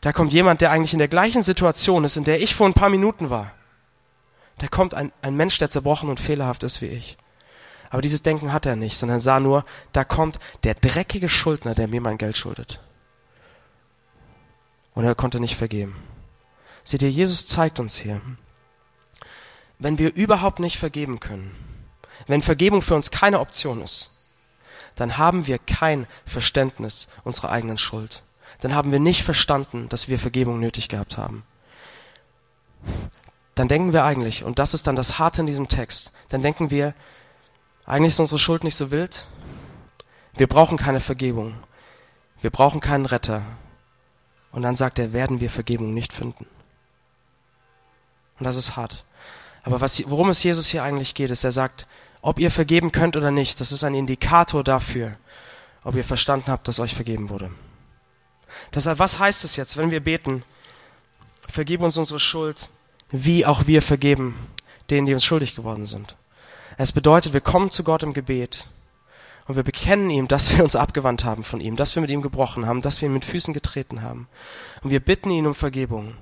Da 0.00 0.12
kommt 0.12 0.32
jemand, 0.32 0.60
der 0.60 0.70
eigentlich 0.70 0.92
in 0.92 0.98
der 0.98 1.08
gleichen 1.08 1.42
Situation 1.42 2.04
ist, 2.04 2.16
in 2.16 2.24
der 2.24 2.40
ich 2.40 2.54
vor 2.54 2.66
ein 2.66 2.74
paar 2.74 2.88
Minuten 2.88 3.30
war. 3.30 3.52
Da 4.58 4.68
kommt 4.68 4.94
ein, 4.94 5.12
ein 5.22 5.36
Mensch, 5.36 5.58
der 5.58 5.70
zerbrochen 5.70 6.08
und 6.08 6.20
fehlerhaft 6.20 6.62
ist 6.62 6.80
wie 6.80 6.86
ich. 6.86 7.18
Aber 7.90 8.02
dieses 8.02 8.22
Denken 8.22 8.52
hat 8.52 8.66
er 8.66 8.76
nicht, 8.76 8.96
sondern 8.96 9.18
er 9.18 9.22
sah 9.22 9.40
nur, 9.40 9.64
da 9.92 10.04
kommt 10.04 10.38
der 10.64 10.74
dreckige 10.74 11.28
Schuldner, 11.28 11.74
der 11.74 11.88
mir 11.88 12.00
mein 12.00 12.18
Geld 12.18 12.36
schuldet. 12.36 12.80
Und 14.94 15.04
er 15.04 15.14
konnte 15.14 15.40
nicht 15.40 15.56
vergeben. 15.56 15.96
Seht 16.84 17.02
ihr, 17.02 17.10
Jesus 17.10 17.46
zeigt 17.46 17.80
uns 17.80 17.96
hier, 17.96 18.20
wenn 19.78 19.98
wir 19.98 20.14
überhaupt 20.14 20.60
nicht 20.60 20.78
vergeben 20.78 21.20
können, 21.20 21.54
wenn 22.26 22.42
Vergebung 22.42 22.82
für 22.82 22.94
uns 22.94 23.10
keine 23.10 23.40
Option 23.40 23.82
ist, 23.82 24.19
dann 25.00 25.16
haben 25.16 25.46
wir 25.46 25.58
kein 25.58 26.06
Verständnis 26.26 27.08
unserer 27.24 27.50
eigenen 27.50 27.78
Schuld. 27.78 28.22
Dann 28.60 28.74
haben 28.74 28.92
wir 28.92 29.00
nicht 29.00 29.22
verstanden, 29.22 29.88
dass 29.88 30.08
wir 30.08 30.18
Vergebung 30.18 30.60
nötig 30.60 30.90
gehabt 30.90 31.16
haben. 31.16 31.42
Dann 33.54 33.66
denken 33.66 33.94
wir 33.94 34.04
eigentlich, 34.04 34.44
und 34.44 34.58
das 34.58 34.74
ist 34.74 34.86
dann 34.86 34.96
das 34.96 35.18
Harte 35.18 35.40
in 35.40 35.46
diesem 35.46 35.68
Text, 35.68 36.12
dann 36.28 36.42
denken 36.42 36.68
wir, 36.68 36.92
eigentlich 37.86 38.12
ist 38.12 38.20
unsere 38.20 38.38
Schuld 38.38 38.62
nicht 38.62 38.74
so 38.74 38.90
wild. 38.90 39.26
Wir 40.34 40.46
brauchen 40.46 40.76
keine 40.76 41.00
Vergebung. 41.00 41.54
Wir 42.42 42.50
brauchen 42.50 42.82
keinen 42.82 43.06
Retter. 43.06 43.40
Und 44.52 44.60
dann 44.60 44.76
sagt 44.76 44.98
er, 44.98 45.14
werden 45.14 45.40
wir 45.40 45.48
Vergebung 45.48 45.94
nicht 45.94 46.12
finden. 46.12 46.44
Und 48.38 48.44
das 48.44 48.56
ist 48.56 48.76
hart. 48.76 49.06
Aber 49.62 49.80
was, 49.80 50.02
worum 50.10 50.28
es 50.28 50.42
Jesus 50.42 50.66
hier 50.66 50.82
eigentlich 50.82 51.14
geht, 51.14 51.30
ist, 51.30 51.44
er 51.44 51.52
sagt, 51.52 51.86
ob 52.22 52.38
ihr 52.38 52.50
vergeben 52.50 52.92
könnt 52.92 53.16
oder 53.16 53.30
nicht, 53.30 53.60
das 53.60 53.72
ist 53.72 53.84
ein 53.84 53.94
Indikator 53.94 54.64
dafür, 54.64 55.16
ob 55.84 55.94
ihr 55.94 56.04
verstanden 56.04 56.50
habt, 56.50 56.68
dass 56.68 56.80
euch 56.80 56.94
vergeben 56.94 57.30
wurde. 57.30 57.50
Deshalb, 58.74 58.98
was 58.98 59.18
heißt 59.18 59.44
es 59.44 59.56
jetzt, 59.56 59.76
wenn 59.76 59.90
wir 59.90 60.00
beten, 60.00 60.42
vergib 61.48 61.80
uns 61.80 61.96
unsere 61.96 62.20
Schuld, 62.20 62.68
wie 63.10 63.46
auch 63.46 63.66
wir 63.66 63.82
vergeben 63.82 64.34
denen, 64.90 65.06
die 65.06 65.14
uns 65.14 65.24
schuldig 65.24 65.54
geworden 65.54 65.86
sind? 65.86 66.16
Es 66.76 66.92
bedeutet, 66.92 67.32
wir 67.32 67.40
kommen 67.40 67.70
zu 67.70 67.84
Gott 67.84 68.02
im 68.02 68.14
Gebet 68.14 68.68
und 69.46 69.56
wir 69.56 69.62
bekennen 69.62 70.10
ihm, 70.10 70.28
dass 70.28 70.56
wir 70.56 70.62
uns 70.62 70.76
abgewandt 70.76 71.24
haben 71.24 71.42
von 71.42 71.60
ihm, 71.60 71.76
dass 71.76 71.94
wir 71.94 72.00
mit 72.00 72.10
ihm 72.10 72.22
gebrochen 72.22 72.66
haben, 72.66 72.82
dass 72.82 73.00
wir 73.00 73.08
ihn 73.08 73.14
mit 73.14 73.24
Füßen 73.24 73.52
getreten 73.52 74.02
haben. 74.02 74.28
Und 74.82 74.90
wir 74.90 75.00
bitten 75.00 75.30
ihn 75.30 75.46
um 75.46 75.54
Vergebung. 75.54 76.14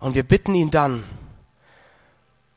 Und 0.00 0.14
wir 0.14 0.22
bitten 0.22 0.54
ihn 0.54 0.70
dann, 0.70 1.04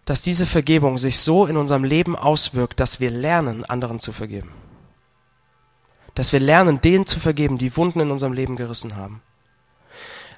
dass 0.10 0.24
diese 0.24 0.48
Vergebung 0.48 0.98
sich 0.98 1.20
so 1.20 1.46
in 1.46 1.56
unserem 1.56 1.84
Leben 1.84 2.16
auswirkt, 2.16 2.80
dass 2.80 3.00
wir 3.00 3.12
lernen, 3.12 3.64
anderen 3.64 4.00
zu 4.00 4.12
vergeben. 4.12 4.50
Dass 6.16 6.34
wir 6.34 6.40
lernen, 6.40 6.82
denen 6.82 7.06
zu 7.06 7.20
vergeben, 7.20 7.60
die 7.60 7.78
Wunden 7.78 8.00
in 8.00 8.10
unserem 8.10 8.34
Leben 8.34 8.56
gerissen 8.56 8.96
haben. 8.96 9.22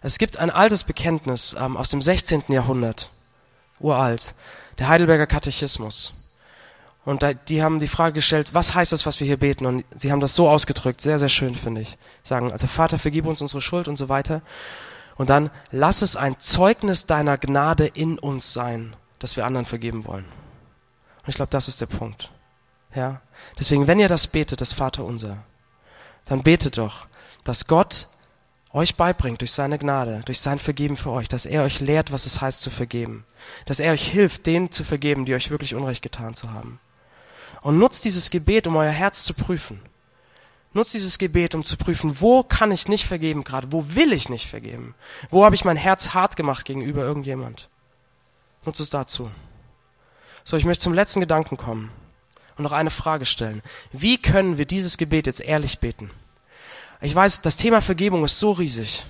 Es 0.01 0.17
gibt 0.17 0.35
ein 0.35 0.49
altes 0.49 0.83
Bekenntnis 0.83 1.55
ähm, 1.57 1.77
aus 1.77 1.87
dem 1.87 2.01
16. 2.01 2.43
Jahrhundert, 2.49 3.11
uralt, 3.79 4.35
der 4.77 4.89
Heidelberger 4.89 5.25
Katechismus. 5.25 6.15
Und 7.05 7.23
da, 7.23 7.33
die 7.33 7.63
haben 7.63 7.79
die 7.79 7.87
Frage 7.87 8.15
gestellt, 8.15 8.53
was 8.53 8.75
heißt 8.75 8.91
das, 8.91 9.05
was 9.05 9.21
wir 9.21 9.27
hier 9.27 9.37
beten? 9.37 9.65
Und 9.65 9.85
sie 9.95 10.11
haben 10.11 10.19
das 10.19 10.35
so 10.35 10.49
ausgedrückt, 10.49 10.99
sehr, 10.99 11.17
sehr 11.17 11.29
schön, 11.29 11.55
finde 11.55 11.79
ich. 11.79 11.97
Sagen, 12.23 12.51
also 12.51 12.67
Vater, 12.67 12.99
vergib 12.99 13.25
uns 13.25 13.41
unsere 13.41 13.61
Schuld 13.61 13.87
und 13.87 13.95
so 13.95 14.09
weiter. 14.09 14.41
Und 15.15 15.29
dann, 15.29 15.49
lass 15.71 16.01
es 16.01 16.17
ein 16.17 16.41
Zeugnis 16.41 17.05
deiner 17.05 17.37
Gnade 17.37 17.87
in 17.87 18.19
uns 18.19 18.51
sein 18.51 18.97
dass 19.21 19.37
wir 19.37 19.45
anderen 19.45 19.65
vergeben 19.65 20.05
wollen. 20.05 20.25
Und 20.25 21.29
ich 21.29 21.35
glaube, 21.35 21.51
das 21.51 21.67
ist 21.67 21.79
der 21.79 21.85
Punkt. 21.85 22.31
Ja? 22.95 23.21
Deswegen, 23.57 23.87
wenn 23.87 23.99
ihr 23.99 24.09
das 24.09 24.27
betet, 24.27 24.59
das 24.61 24.73
Vater 24.73 25.05
unser, 25.05 25.37
dann 26.25 26.43
betet 26.43 26.77
doch, 26.77 27.07
dass 27.43 27.67
Gott 27.67 28.07
euch 28.73 28.95
beibringt 28.95 29.41
durch 29.41 29.51
seine 29.51 29.77
Gnade, 29.77 30.21
durch 30.25 30.39
sein 30.39 30.59
Vergeben 30.59 30.95
für 30.95 31.11
euch, 31.11 31.27
dass 31.27 31.45
er 31.45 31.63
euch 31.63 31.79
lehrt, 31.79 32.11
was 32.11 32.25
es 32.25 32.41
heißt 32.41 32.61
zu 32.61 32.69
vergeben, 32.69 33.25
dass 33.65 33.79
er 33.79 33.93
euch 33.93 34.09
hilft, 34.09 34.45
denen 34.45 34.71
zu 34.71 34.83
vergeben, 34.83 35.25
die 35.25 35.35
euch 35.35 35.49
wirklich 35.49 35.75
Unrecht 35.75 36.01
getan 36.01 36.35
zu 36.35 36.51
haben. 36.51 36.79
Und 37.61 37.77
nutzt 37.77 38.05
dieses 38.05 38.31
Gebet, 38.31 38.65
um 38.67 38.75
euer 38.75 38.91
Herz 38.91 39.23
zu 39.23 39.33
prüfen. 39.33 39.79
Nutzt 40.73 40.93
dieses 40.93 41.17
Gebet, 41.17 41.53
um 41.53 41.65
zu 41.65 41.75
prüfen, 41.75 42.21
wo 42.21 42.43
kann 42.43 42.71
ich 42.71 42.87
nicht 42.87 43.05
vergeben 43.05 43.43
gerade, 43.43 43.71
wo 43.71 43.85
will 43.89 44.13
ich 44.13 44.29
nicht 44.29 44.47
vergeben, 44.47 44.95
wo 45.29 45.43
habe 45.43 45.53
ich 45.53 45.65
mein 45.65 45.75
Herz 45.75 46.13
hart 46.13 46.37
gemacht 46.37 46.65
gegenüber 46.65 47.03
irgendjemand. 47.03 47.69
Nutze 48.63 48.83
es 48.83 48.89
dazu. 48.89 49.31
So, 50.43 50.57
ich 50.57 50.65
möchte 50.65 50.83
zum 50.83 50.93
letzten 50.93 51.19
Gedanken 51.19 51.57
kommen 51.57 51.91
und 52.57 52.63
noch 52.63 52.71
eine 52.71 52.91
Frage 52.91 53.25
stellen. 53.25 53.63
Wie 53.91 54.21
können 54.21 54.57
wir 54.57 54.65
dieses 54.65 54.97
Gebet 54.97 55.25
jetzt 55.25 55.41
ehrlich 55.41 55.79
beten? 55.79 56.11
Ich 57.01 57.15
weiß, 57.15 57.41
das 57.41 57.57
Thema 57.57 57.81
Vergebung 57.81 58.23
ist 58.23 58.37
so 58.37 58.51
riesig. 58.51 59.05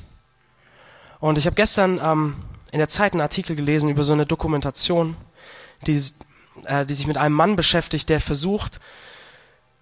Und 1.19 1.37
ich 1.37 1.45
habe 1.45 1.55
gestern 1.55 1.99
ähm, 2.01 2.35
in 2.71 2.79
der 2.79 2.87
Zeit 2.87 3.11
einen 3.11 3.21
Artikel 3.21 3.55
gelesen 3.55 3.89
über 3.89 4.03
so 4.03 4.13
eine 4.13 4.25
Dokumentation, 4.25 5.17
die, 5.85 6.01
äh, 6.63 6.85
die 6.85 6.93
sich 6.93 7.07
mit 7.07 7.17
einem 7.17 7.35
Mann 7.35 7.57
beschäftigt, 7.57 8.07
der 8.07 8.21
versucht, 8.21 8.79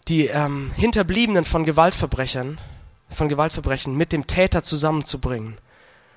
die 0.07 0.25
ähm, 0.25 0.71
Hinterbliebenen 0.75 1.45
von 1.45 1.63
Gewaltverbrechern, 1.63 2.57
von 3.09 3.29
Gewaltverbrechen 3.29 3.95
mit 3.95 4.11
dem 4.11 4.25
Täter 4.25 4.63
zusammenzubringen. 4.63 5.59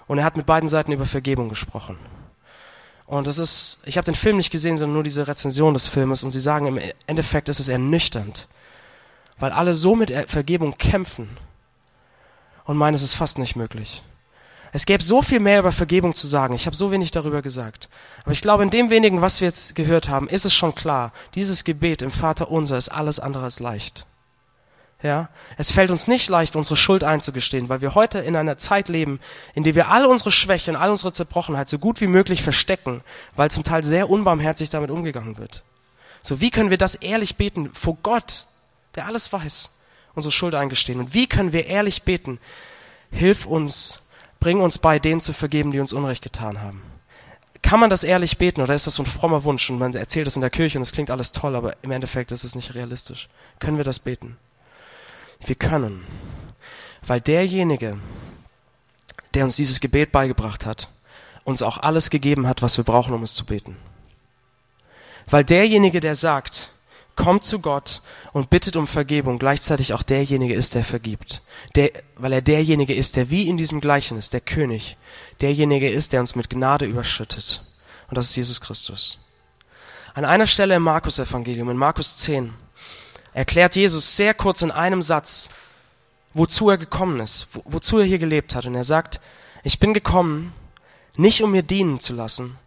Und 0.07 0.19
er 0.19 0.25
hat 0.25 0.38
mit 0.38 0.47
beiden 0.47 0.71
Seiten 0.71 0.93
über 0.93 1.07
Vergebung 1.07 1.51
gesprochen. 1.51 1.99
Und 3.12 3.27
das 3.27 3.38
ist, 3.38 3.81
ich 3.85 3.98
habe 3.98 4.07
den 4.07 4.14
Film 4.14 4.38
nicht 4.38 4.51
gesehen, 4.51 4.79
sondern 4.79 4.94
nur 4.94 5.03
diese 5.03 5.29
Rezension 5.29 5.75
des 5.75 5.87
Filmes. 5.87 6.25
Und 6.25 6.31
sie 6.31 6.40
sagen, 6.40 6.64
im 6.64 6.81
Endeffekt 7.07 7.51
ist 7.51 7.61
es 7.61 7.68
ernüchternd, 7.68 8.48
weil 9.38 9.53
alle 9.53 9.75
so 9.75 9.94
mit 9.94 10.11
Vergebung 10.31 10.79
kämpfen 10.79 11.29
und 12.64 12.79
meinen, 12.79 12.94
es 12.94 13.03
ist 13.03 13.12
fast 13.12 13.37
nicht 13.37 13.55
möglich. 13.55 14.03
Es 14.72 14.87
gäbe 14.87 15.03
so 15.03 15.20
viel 15.20 15.40
mehr 15.40 15.59
über 15.59 15.72
Vergebung 15.72 16.14
zu 16.14 16.27
sagen. 16.27 16.55
Ich 16.55 16.64
habe 16.64 16.75
so 16.75 16.90
wenig 16.90 17.11
darüber 17.11 17.42
gesagt. 17.42 17.90
Aber 18.22 18.33
ich 18.33 18.40
glaube, 18.40 18.62
in 18.62 18.70
dem 18.70 18.88
wenigen, 18.88 19.20
was 19.20 19.42
wir 19.42 19.48
jetzt 19.48 19.75
gehört 19.75 20.09
haben, 20.09 20.27
ist 20.27 20.46
es 20.46 20.55
schon 20.55 20.75
klar, 20.75 21.12
dieses 21.35 21.64
Gebet 21.64 22.01
im 22.01 22.11
Vater 22.11 22.51
unser 22.51 22.79
ist 22.79 22.88
alles 22.88 23.20
andere 23.20 23.44
als 23.44 23.61
leicht. 23.61 24.07
Ja, 25.03 25.31
es 25.57 25.73
fällt 25.73 25.91
uns 25.91 26.07
nicht 26.07 26.29
leicht, 26.29 26.55
unsere 26.55 26.77
Schuld 26.77 27.03
einzugestehen, 27.03 27.69
weil 27.69 27.81
wir 27.81 27.97
heute 27.97 28.21
in 28.21 28.37
einer 28.37 28.57
Zeit 28.57 28.88
leben, 28.88 29.19
in 29.55 29.65
der 29.65 29.75
wir 29.75 29.88
all 29.88 30.07
unsere 30.07 30.31
Schwäche 30.31 30.71
und 30.71 30.77
all 30.77 30.91
unsere 30.91 31.12
Zerbrochenheit 31.12 31.69
so 31.69 31.79
gut 31.79 32.01
wie 32.01 32.07
möglich 32.07 32.43
verstecken, 32.43 33.03
weil 33.35 33.51
zum 33.51 33.65
Teil 33.65 33.83
sehr 33.83 34.09
unbarmherzig 34.09 34.71
damit 34.71 34.91
umgegangen 34.91 35.38
wird. 35.38 35.65
So, 36.23 36.41
wie 36.41 36.51
können 36.51 36.71
wir 36.71 36.79
das 36.79 36.95
ehrlich 36.95 37.35
beten 37.37 37.71
vor 37.73 37.99
Gott, 38.05 38.47
der 38.95 39.07
alles 39.07 39.33
weiß, 39.33 39.73
unsere 40.15 40.31
Schuld 40.31 40.55
eingestehen? 40.55 41.01
Und 41.01 41.15
wie 41.15 41.27
können 41.27 41.53
wir 41.53 41.67
ehrlich 41.67 42.05
beten? 42.05 42.38
Hilf 43.11 43.45
uns, 43.47 44.09
bring 44.38 44.61
uns 44.61 44.79
bei, 44.79 45.01
denen 45.01 45.21
zu 45.21 45.33
vergeben, 45.33 45.73
die 45.73 45.81
uns 45.81 45.93
Unrecht 45.93 46.23
getan 46.23 46.61
haben. 46.61 46.81
Kann 47.61 47.81
man 47.81 47.91
das 47.91 48.05
ehrlich 48.05 48.38
beten 48.38 48.61
oder 48.61 48.75
ist 48.75 48.87
das 48.87 48.95
so 48.95 49.03
ein 49.03 49.07
frommer 49.07 49.43
Wunsch 49.43 49.69
und 49.69 49.79
man 49.79 49.95
erzählt 49.95 50.29
das 50.29 50.37
in 50.37 50.43
der 50.43 50.51
Kirche 50.51 50.79
und 50.79 50.83
es 50.83 50.93
klingt 50.93 51.11
alles 51.11 51.33
toll, 51.33 51.57
aber 51.57 51.75
im 51.83 51.91
Endeffekt 51.91 52.31
ist 52.31 52.45
es 52.45 52.55
nicht 52.55 52.75
realistisch? 52.75 53.29
Können 53.59 53.79
wir 53.79 53.85
das 53.85 53.99
beten? 53.99 54.37
Wir 55.44 55.55
können, 55.55 56.07
weil 57.07 57.20
derjenige, 57.20 57.98
der 59.35 59.44
uns 59.44 59.57
dieses 59.57 59.81
Gebet 59.81 60.12
beigebracht 60.12 60.66
hat, 60.66 60.90
uns 61.44 61.62
auch 61.62 61.78
alles 61.78 62.11
gegeben 62.11 62.46
hat, 62.46 62.62
was 62.62 62.76
wir 62.76 62.85
brauchen, 62.85 63.14
um 63.14 63.22
es 63.22 63.35
zu 63.35 63.44
beten. 63.44 63.76
Weil 65.28 65.44
derjenige, 65.44 66.00
der 66.00 66.14
sagt, 66.14 66.70
kommt 67.16 67.44
zu 67.44 67.61
Gott 67.61 68.02
und 68.33 68.50
bittet 68.50 68.76
um 68.76 68.87
Vergebung, 68.87 69.38
gleichzeitig 69.38 69.92
auch 69.92 70.02
derjenige 70.02 70.55
ist, 70.55 70.74
der 70.74 70.85
vergibt. 70.85 71.42
Der, 71.74 71.90
weil 72.16 72.33
er 72.33 72.42
derjenige 72.42 72.94
ist, 72.94 73.16
der 73.16 73.31
wie 73.31 73.48
in 73.48 73.57
diesem 73.57 73.81
Gleichnis, 73.81 74.31
der 74.31 74.40
König, 74.40 74.96
derjenige 75.40 75.90
ist, 75.90 76.12
der 76.12 76.20
uns 76.20 76.35
mit 76.35 76.50
Gnade 76.50 76.87
überschüttet. 76.87 77.62
Und 78.09 78.16
das 78.16 78.31
ist 78.31 78.37
Jesus 78.37 78.61
Christus. 78.61 79.18
An 80.14 80.24
einer 80.24 80.46
Stelle 80.46 80.74
im 80.76 80.83
Markus 80.83 81.18
Evangelium, 81.18 81.70
in 81.70 81.76
Markus 81.76 82.16
10, 82.16 82.52
erklärt 83.33 83.77
Jesus 83.77 84.16
sehr 84.16 84.35
kurz 84.35 84.62
in 84.62 84.71
einem 84.71 85.03
Satz, 85.03 85.51
wozu 86.35 86.71
er 86.71 86.79
gekommen 86.79 87.21
ist, 87.21 87.49
wo, 87.53 87.62
wozu 87.66 87.99
er 87.99 88.05
hier 88.05 88.18
gelebt 88.18 88.55
hat. 88.55 88.66
Und 88.66 88.75
er 88.75 88.85
sagt, 88.85 89.21
ich 89.62 89.79
bin 89.79 89.95
gekommen, 89.95 90.53
nicht 91.16 91.42
um 91.42 91.53
mir 91.53 91.62
dienen 91.62 92.01
zu 92.01 92.12
lassen, 92.14 92.59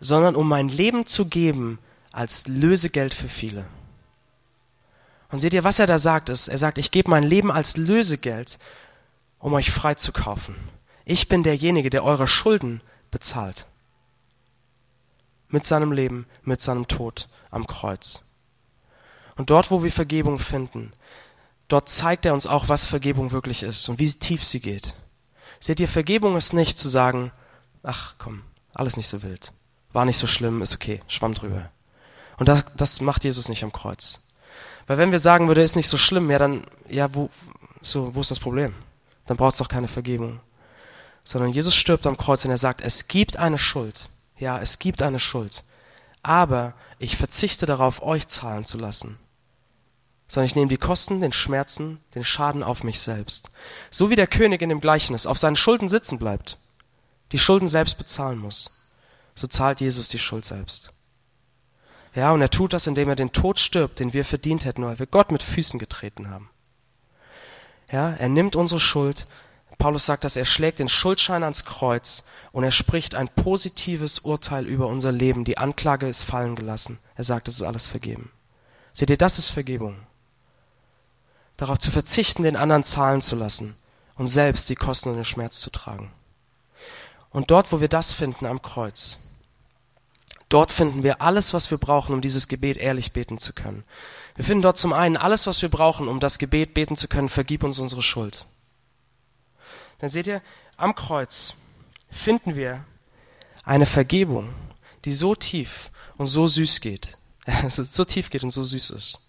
sondern 0.00 0.34
um 0.34 0.48
mein 0.48 0.68
Leben 0.68 1.06
zu 1.06 1.26
geben 1.26 1.78
als 2.12 2.46
Lösegeld 2.46 3.14
für 3.14 3.28
viele. 3.28 3.66
Und 5.30 5.40
seht 5.40 5.54
ihr, 5.54 5.64
was 5.64 5.78
er 5.78 5.86
da 5.86 5.98
sagt, 5.98 6.28
ist, 6.28 6.48
er 6.48 6.58
sagt, 6.58 6.78
ich 6.78 6.90
gebe 6.90 7.10
mein 7.10 7.24
Leben 7.24 7.50
als 7.50 7.76
Lösegeld, 7.76 8.58
um 9.38 9.52
euch 9.54 9.70
frei 9.70 9.94
zu 9.94 10.12
kaufen. 10.12 10.54
Ich 11.04 11.28
bin 11.28 11.42
derjenige, 11.42 11.90
der 11.90 12.04
eure 12.04 12.28
Schulden 12.28 12.80
bezahlt. 13.10 13.66
Mit 15.48 15.64
seinem 15.64 15.92
Leben, 15.92 16.26
mit 16.42 16.60
seinem 16.60 16.88
Tod 16.88 17.28
am 17.50 17.66
Kreuz. 17.66 18.24
Und 19.36 19.50
dort, 19.50 19.70
wo 19.70 19.82
wir 19.82 19.92
Vergebung 19.92 20.38
finden, 20.38 20.92
dort 21.68 21.88
zeigt 21.88 22.26
er 22.26 22.34
uns 22.34 22.46
auch, 22.46 22.68
was 22.68 22.84
Vergebung 22.84 23.32
wirklich 23.32 23.62
ist 23.62 23.88
und 23.88 23.98
wie 23.98 24.12
tief 24.12 24.44
sie 24.44 24.60
geht. 24.60 24.94
Seht 25.58 25.80
ihr, 25.80 25.88
Vergebung 25.88 26.36
ist 26.36 26.52
nicht 26.52 26.78
zu 26.78 26.88
sagen, 26.88 27.32
ach 27.82 28.14
komm, 28.18 28.42
alles 28.74 28.96
nicht 28.96 29.08
so 29.08 29.22
wild, 29.22 29.52
war 29.92 30.04
nicht 30.04 30.18
so 30.18 30.26
schlimm, 30.26 30.62
ist 30.62 30.74
okay, 30.74 31.00
schwamm 31.08 31.34
drüber. 31.34 31.70
Und 32.36 32.48
das, 32.48 32.64
das 32.76 33.00
macht 33.00 33.24
Jesus 33.24 33.48
nicht 33.48 33.64
am 33.64 33.72
Kreuz. 33.72 34.20
Weil 34.86 34.98
wenn 34.98 35.12
wir 35.12 35.18
sagen 35.18 35.48
würde, 35.48 35.62
ist 35.62 35.76
nicht 35.76 35.88
so 35.88 35.96
schlimm, 35.96 36.30
ja 36.30 36.38
dann, 36.38 36.64
ja, 36.88 37.14
wo, 37.14 37.30
so, 37.80 38.14
wo 38.14 38.20
ist 38.20 38.30
das 38.30 38.40
Problem? 38.40 38.74
Dann 39.26 39.36
braucht 39.36 39.52
es 39.52 39.58
doch 39.58 39.68
keine 39.68 39.88
Vergebung. 39.88 40.40
Sondern 41.22 41.50
Jesus 41.50 41.74
stirbt 41.74 42.06
am 42.06 42.18
Kreuz 42.18 42.44
und 42.44 42.50
er 42.50 42.58
sagt, 42.58 42.82
es 42.82 43.08
gibt 43.08 43.38
eine 43.38 43.56
Schuld. 43.56 44.10
Ja, 44.36 44.58
es 44.58 44.78
gibt 44.78 45.00
eine 45.00 45.20
Schuld. 45.20 45.64
Aber 46.22 46.74
ich 46.98 47.16
verzichte 47.16 47.64
darauf, 47.64 48.02
euch 48.02 48.28
zahlen 48.28 48.64
zu 48.64 48.76
lassen 48.76 49.18
sondern 50.28 50.46
ich 50.46 50.56
nehme 50.56 50.68
die 50.68 50.78
Kosten, 50.78 51.20
den 51.20 51.32
Schmerzen, 51.32 52.00
den 52.14 52.24
Schaden 52.24 52.62
auf 52.62 52.82
mich 52.82 53.00
selbst. 53.00 53.50
So 53.90 54.10
wie 54.10 54.16
der 54.16 54.26
König 54.26 54.62
in 54.62 54.68
dem 54.68 54.80
Gleichnis 54.80 55.26
auf 55.26 55.38
seinen 55.38 55.56
Schulden 55.56 55.88
sitzen 55.88 56.18
bleibt, 56.18 56.58
die 57.32 57.38
Schulden 57.38 57.68
selbst 57.68 57.98
bezahlen 57.98 58.38
muss, 58.38 58.70
so 59.34 59.46
zahlt 59.46 59.80
Jesus 59.80 60.08
die 60.08 60.18
Schuld 60.18 60.44
selbst. 60.44 60.92
Ja, 62.14 62.30
und 62.30 62.40
er 62.40 62.50
tut 62.50 62.72
das, 62.72 62.86
indem 62.86 63.08
er 63.08 63.16
den 63.16 63.32
Tod 63.32 63.58
stirbt, 63.58 63.98
den 63.98 64.12
wir 64.12 64.24
verdient 64.24 64.64
hätten, 64.64 64.84
weil 64.84 64.98
wir 64.98 65.06
Gott 65.06 65.32
mit 65.32 65.42
Füßen 65.42 65.80
getreten 65.80 66.30
haben. 66.30 66.48
Ja, 67.90 68.12
er 68.12 68.28
nimmt 68.28 68.56
unsere 68.56 68.80
Schuld. 68.80 69.26
Paulus 69.78 70.06
sagt, 70.06 70.22
dass 70.22 70.36
er 70.36 70.44
schlägt 70.44 70.78
den 70.78 70.88
Schuldschein 70.88 71.42
ans 71.42 71.64
Kreuz 71.64 72.24
und 72.52 72.62
er 72.62 72.70
spricht 72.70 73.16
ein 73.16 73.28
positives 73.28 74.20
Urteil 74.20 74.66
über 74.66 74.86
unser 74.86 75.10
Leben. 75.10 75.44
Die 75.44 75.58
Anklage 75.58 76.06
ist 76.06 76.22
fallen 76.22 76.54
gelassen. 76.54 77.00
Er 77.16 77.24
sagt, 77.24 77.48
es 77.48 77.56
ist 77.56 77.62
alles 77.62 77.88
vergeben. 77.88 78.30
Seht 78.92 79.10
ihr, 79.10 79.18
das 79.18 79.40
ist 79.40 79.48
Vergebung 79.48 79.96
darauf 81.56 81.78
zu 81.78 81.90
verzichten, 81.90 82.42
den 82.42 82.56
anderen 82.56 82.84
zahlen 82.84 83.22
zu 83.22 83.36
lassen 83.36 83.76
und 84.16 84.28
selbst 84.28 84.68
die 84.68 84.74
Kosten 84.74 85.10
und 85.10 85.16
den 85.16 85.24
Schmerz 85.24 85.60
zu 85.60 85.70
tragen. 85.70 86.12
Und 87.30 87.50
dort, 87.50 87.72
wo 87.72 87.80
wir 87.80 87.88
das 87.88 88.12
finden 88.12 88.46
am 88.46 88.62
Kreuz, 88.62 89.18
dort 90.48 90.70
finden 90.70 91.02
wir 91.02 91.20
alles, 91.20 91.52
was 91.52 91.70
wir 91.70 91.78
brauchen, 91.78 92.14
um 92.14 92.20
dieses 92.20 92.48
Gebet 92.48 92.76
ehrlich 92.76 93.12
beten 93.12 93.38
zu 93.38 93.52
können. 93.52 93.84
Wir 94.36 94.44
finden 94.44 94.62
dort 94.62 94.78
zum 94.78 94.92
einen 94.92 95.16
alles, 95.16 95.46
was 95.46 95.62
wir 95.62 95.68
brauchen, 95.68 96.08
um 96.08 96.20
das 96.20 96.38
Gebet 96.38 96.74
beten 96.74 96.96
zu 96.96 97.08
können, 97.08 97.28
vergib 97.28 97.64
uns 97.64 97.78
unsere 97.78 98.02
Schuld. 98.02 98.46
Dann 99.98 100.10
seht 100.10 100.26
ihr, 100.26 100.42
am 100.76 100.94
Kreuz 100.94 101.54
finden 102.10 102.56
wir 102.56 102.84
eine 103.64 103.86
Vergebung, 103.86 104.52
die 105.04 105.12
so 105.12 105.34
tief 105.34 105.90
und 106.16 106.26
so 106.26 106.46
süß 106.46 106.80
geht, 106.80 107.18
so 107.68 108.04
tief 108.04 108.30
geht 108.30 108.44
und 108.44 108.50
so 108.50 108.62
süß 108.62 108.90
ist 108.90 109.23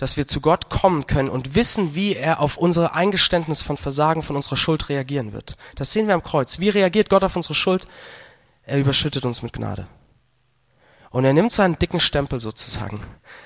dass 0.00 0.16
wir 0.16 0.26
zu 0.26 0.40
Gott 0.40 0.70
kommen 0.70 1.06
können 1.06 1.28
und 1.28 1.54
wissen, 1.54 1.94
wie 1.94 2.16
er 2.16 2.40
auf 2.40 2.56
unser 2.56 2.94
Eingeständnis 2.94 3.60
von 3.60 3.76
Versagen, 3.76 4.22
von 4.22 4.34
unserer 4.34 4.56
Schuld 4.56 4.88
reagieren 4.88 5.34
wird. 5.34 5.58
Das 5.74 5.92
sehen 5.92 6.06
wir 6.06 6.14
am 6.14 6.22
Kreuz. 6.22 6.58
Wie 6.58 6.70
reagiert 6.70 7.10
Gott 7.10 7.22
auf 7.22 7.36
unsere 7.36 7.52
Schuld? 7.52 7.86
Er 8.62 8.78
überschüttet 8.78 9.26
uns 9.26 9.42
mit 9.42 9.52
Gnade. 9.52 9.86
Und 11.10 11.26
er 11.26 11.34
nimmt 11.34 11.52
seinen 11.52 11.78
dicken 11.78 12.00
Stempel 12.00 12.40
sozusagen 12.40 13.02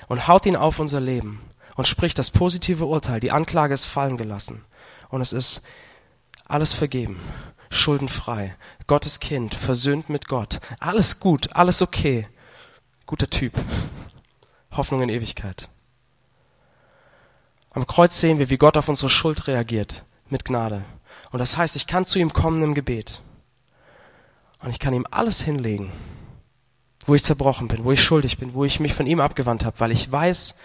und 0.07 0.29
haut 0.29 0.45
ihn 0.45 0.55
auf 0.55 0.79
unser 0.79 1.01
Leben 1.01 1.41
und 1.75 1.89
spricht 1.89 2.17
das 2.19 2.31
positive 2.31 2.85
Urteil. 2.85 3.19
Die 3.19 3.31
Anklage 3.31 3.73
ist 3.73 3.83
fallen 3.83 4.15
gelassen. 4.15 4.63
Und 5.09 5.19
es 5.19 5.33
ist 5.33 5.61
alles 6.45 6.73
vergeben, 6.73 7.19
schuldenfrei, 7.69 8.55
Gottes 8.87 9.19
Kind, 9.19 9.55
versöhnt 9.55 10.07
mit 10.07 10.29
Gott. 10.29 10.61
Alles 10.79 11.19
gut, 11.19 11.53
alles 11.53 11.81
okay. 11.81 12.29
Guter 13.05 13.29
Typ. 13.29 13.51
Hoffnung 14.71 15.01
in 15.01 15.09
Ewigkeit. 15.09 15.67
Am 17.75 17.85
Kreuz 17.85 18.21
sehen 18.21 18.39
wir, 18.39 18.49
wie 18.49 18.57
Gott 18.57 18.77
auf 18.77 18.87
unsere 18.87 19.09
Schuld 19.09 19.47
reagiert, 19.47 20.05
mit 20.29 20.45
Gnade. 20.45 20.85
Und 21.31 21.39
das 21.39 21.57
heißt, 21.57 21.75
ich 21.75 21.87
kann 21.87 22.05
zu 22.05 22.17
ihm 22.17 22.31
kommen 22.31 22.63
im 22.63 22.73
Gebet. 22.73 23.21
Und 24.59 24.69
ich 24.69 24.79
kann 24.79 24.93
ihm 24.93 25.05
alles 25.11 25.41
hinlegen, 25.41 25.91
wo 27.05 27.15
ich 27.15 27.23
zerbrochen 27.23 27.67
bin, 27.67 27.83
wo 27.83 27.91
ich 27.91 28.01
schuldig 28.01 28.37
bin, 28.37 28.53
wo 28.53 28.63
ich 28.63 28.79
mich 28.79 28.93
von 28.93 29.05
ihm 29.05 29.19
abgewandt 29.19 29.65
habe, 29.65 29.77
weil 29.81 29.91
ich 29.91 30.09
weiß, 30.09 30.55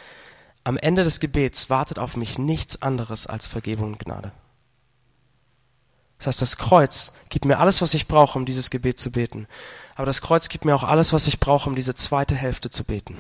am 0.63 0.77
Ende 0.77 1.03
des 1.03 1.19
Gebets 1.19 1.69
wartet 1.69 1.99
auf 1.99 2.17
mich 2.17 2.39
nichts 2.39 2.81
anderes 2.81 3.27
als 3.27 3.49
Vergebung 3.49 3.89
und 3.95 3.99
Gnade. 3.99 4.31
Das 6.19 6.29
heißt, 6.29 6.43
das 6.43 6.59
Kreuz 6.59 7.15
gibt 7.29 7.45
mir 7.45 7.59
alles, 7.59 7.83
was 7.83 7.93
ich 7.95 8.07
brauche, 8.07 8.39
um 8.39 8.47
dieses 8.47 8.71
Gebet 8.71 9.01
zu 9.01 9.11
beten. 9.11 9.49
Aber 9.97 10.07
das 10.07 10.23
Kreuz 10.23 10.49
gibt 10.49 10.65
mir 10.65 10.77
auch 10.77 10.85
alles, 10.85 11.13
was 11.13 11.27
ich 11.27 11.41
brauche, 11.41 11.69
um 11.69 11.75
diese 11.75 11.97
zweite 11.97 12.37
Hälfte 12.37 12.71
zu 12.71 12.85
beten. 12.85 13.17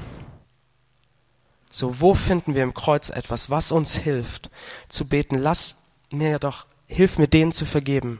So, 1.72 2.00
wo 2.00 2.14
finden 2.14 2.54
wir 2.54 2.64
im 2.64 2.74
Kreuz 2.74 3.10
etwas, 3.10 3.48
was 3.48 3.70
uns 3.70 3.96
hilft 3.96 4.50
zu 4.88 5.08
beten? 5.08 5.38
Lass 5.38 5.84
mir 6.10 6.40
doch, 6.40 6.66
hilf 6.86 7.16
mir 7.16 7.28
denen 7.28 7.52
zu 7.52 7.64
vergeben. 7.64 8.18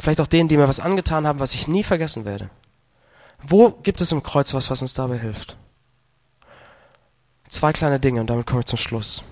Vielleicht 0.00 0.20
auch 0.20 0.26
denen, 0.26 0.48
die 0.48 0.56
mir 0.56 0.66
was 0.66 0.80
angetan 0.80 1.26
haben, 1.26 1.38
was 1.38 1.54
ich 1.54 1.68
nie 1.68 1.84
vergessen 1.84 2.24
werde. 2.24 2.50
Wo 3.42 3.70
gibt 3.70 4.00
es 4.00 4.10
im 4.10 4.24
Kreuz 4.24 4.52
was, 4.54 4.70
was 4.70 4.82
uns 4.82 4.92
dabei 4.92 5.18
hilft? 5.18 5.56
Zwei 7.48 7.72
kleine 7.72 8.00
Dinge 8.00 8.20
und 8.20 8.28
damit 8.28 8.46
komme 8.46 8.60
ich 8.60 8.66
zum 8.66 8.78
Schluss. 8.78 9.22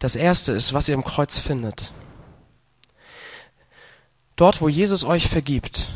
Das 0.00 0.16
erste 0.16 0.52
ist, 0.52 0.72
was 0.72 0.88
ihr 0.88 0.94
im 0.94 1.04
Kreuz 1.04 1.38
findet. 1.38 1.92
Dort, 4.34 4.60
wo 4.60 4.68
Jesus 4.68 5.04
euch 5.04 5.28
vergibt, 5.28 5.88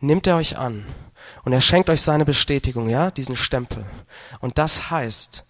nimmt 0.00 0.26
er 0.26 0.36
euch 0.36 0.56
an 0.56 0.86
und 1.46 1.52
er 1.52 1.60
schenkt 1.60 1.88
euch 1.90 2.02
seine 2.02 2.24
Bestätigung, 2.24 2.88
ja, 2.88 3.12
diesen 3.12 3.36
Stempel. 3.36 3.86
Und 4.40 4.58
das 4.58 4.90
heißt, 4.90 5.44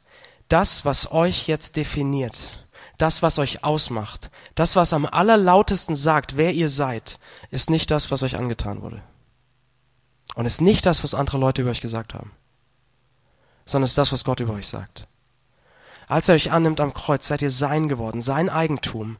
das, 0.50 0.84
was 0.84 1.10
euch 1.10 1.46
jetzt 1.46 1.76
definiert, 1.76 2.66
das, 2.98 3.22
was 3.22 3.38
euch 3.38 3.64
ausmacht, 3.64 4.30
das, 4.54 4.76
was 4.76 4.92
am 4.92 5.06
allerlautesten 5.06 5.96
sagt, 5.96 6.36
wer 6.36 6.52
ihr 6.52 6.68
seid, 6.68 7.18
ist 7.50 7.70
nicht 7.70 7.90
das, 7.90 8.10
was 8.10 8.22
euch 8.22 8.36
angetan 8.36 8.82
wurde. 8.82 9.00
Und 10.34 10.44
ist 10.44 10.60
nicht 10.60 10.84
das, 10.84 11.02
was 11.02 11.14
andere 11.14 11.38
Leute 11.38 11.62
über 11.62 11.70
euch 11.70 11.80
gesagt 11.80 12.12
haben, 12.12 12.32
sondern 13.64 13.86
ist 13.86 13.96
das, 13.96 14.12
was 14.12 14.24
Gott 14.24 14.40
über 14.40 14.52
euch 14.52 14.68
sagt. 14.68 15.08
Als 16.08 16.28
er 16.28 16.34
euch 16.34 16.52
annimmt 16.52 16.82
am 16.82 16.92
Kreuz, 16.92 17.26
seid 17.26 17.40
ihr 17.40 17.50
sein 17.50 17.88
geworden, 17.88 18.20
sein 18.20 18.50
Eigentum, 18.50 19.16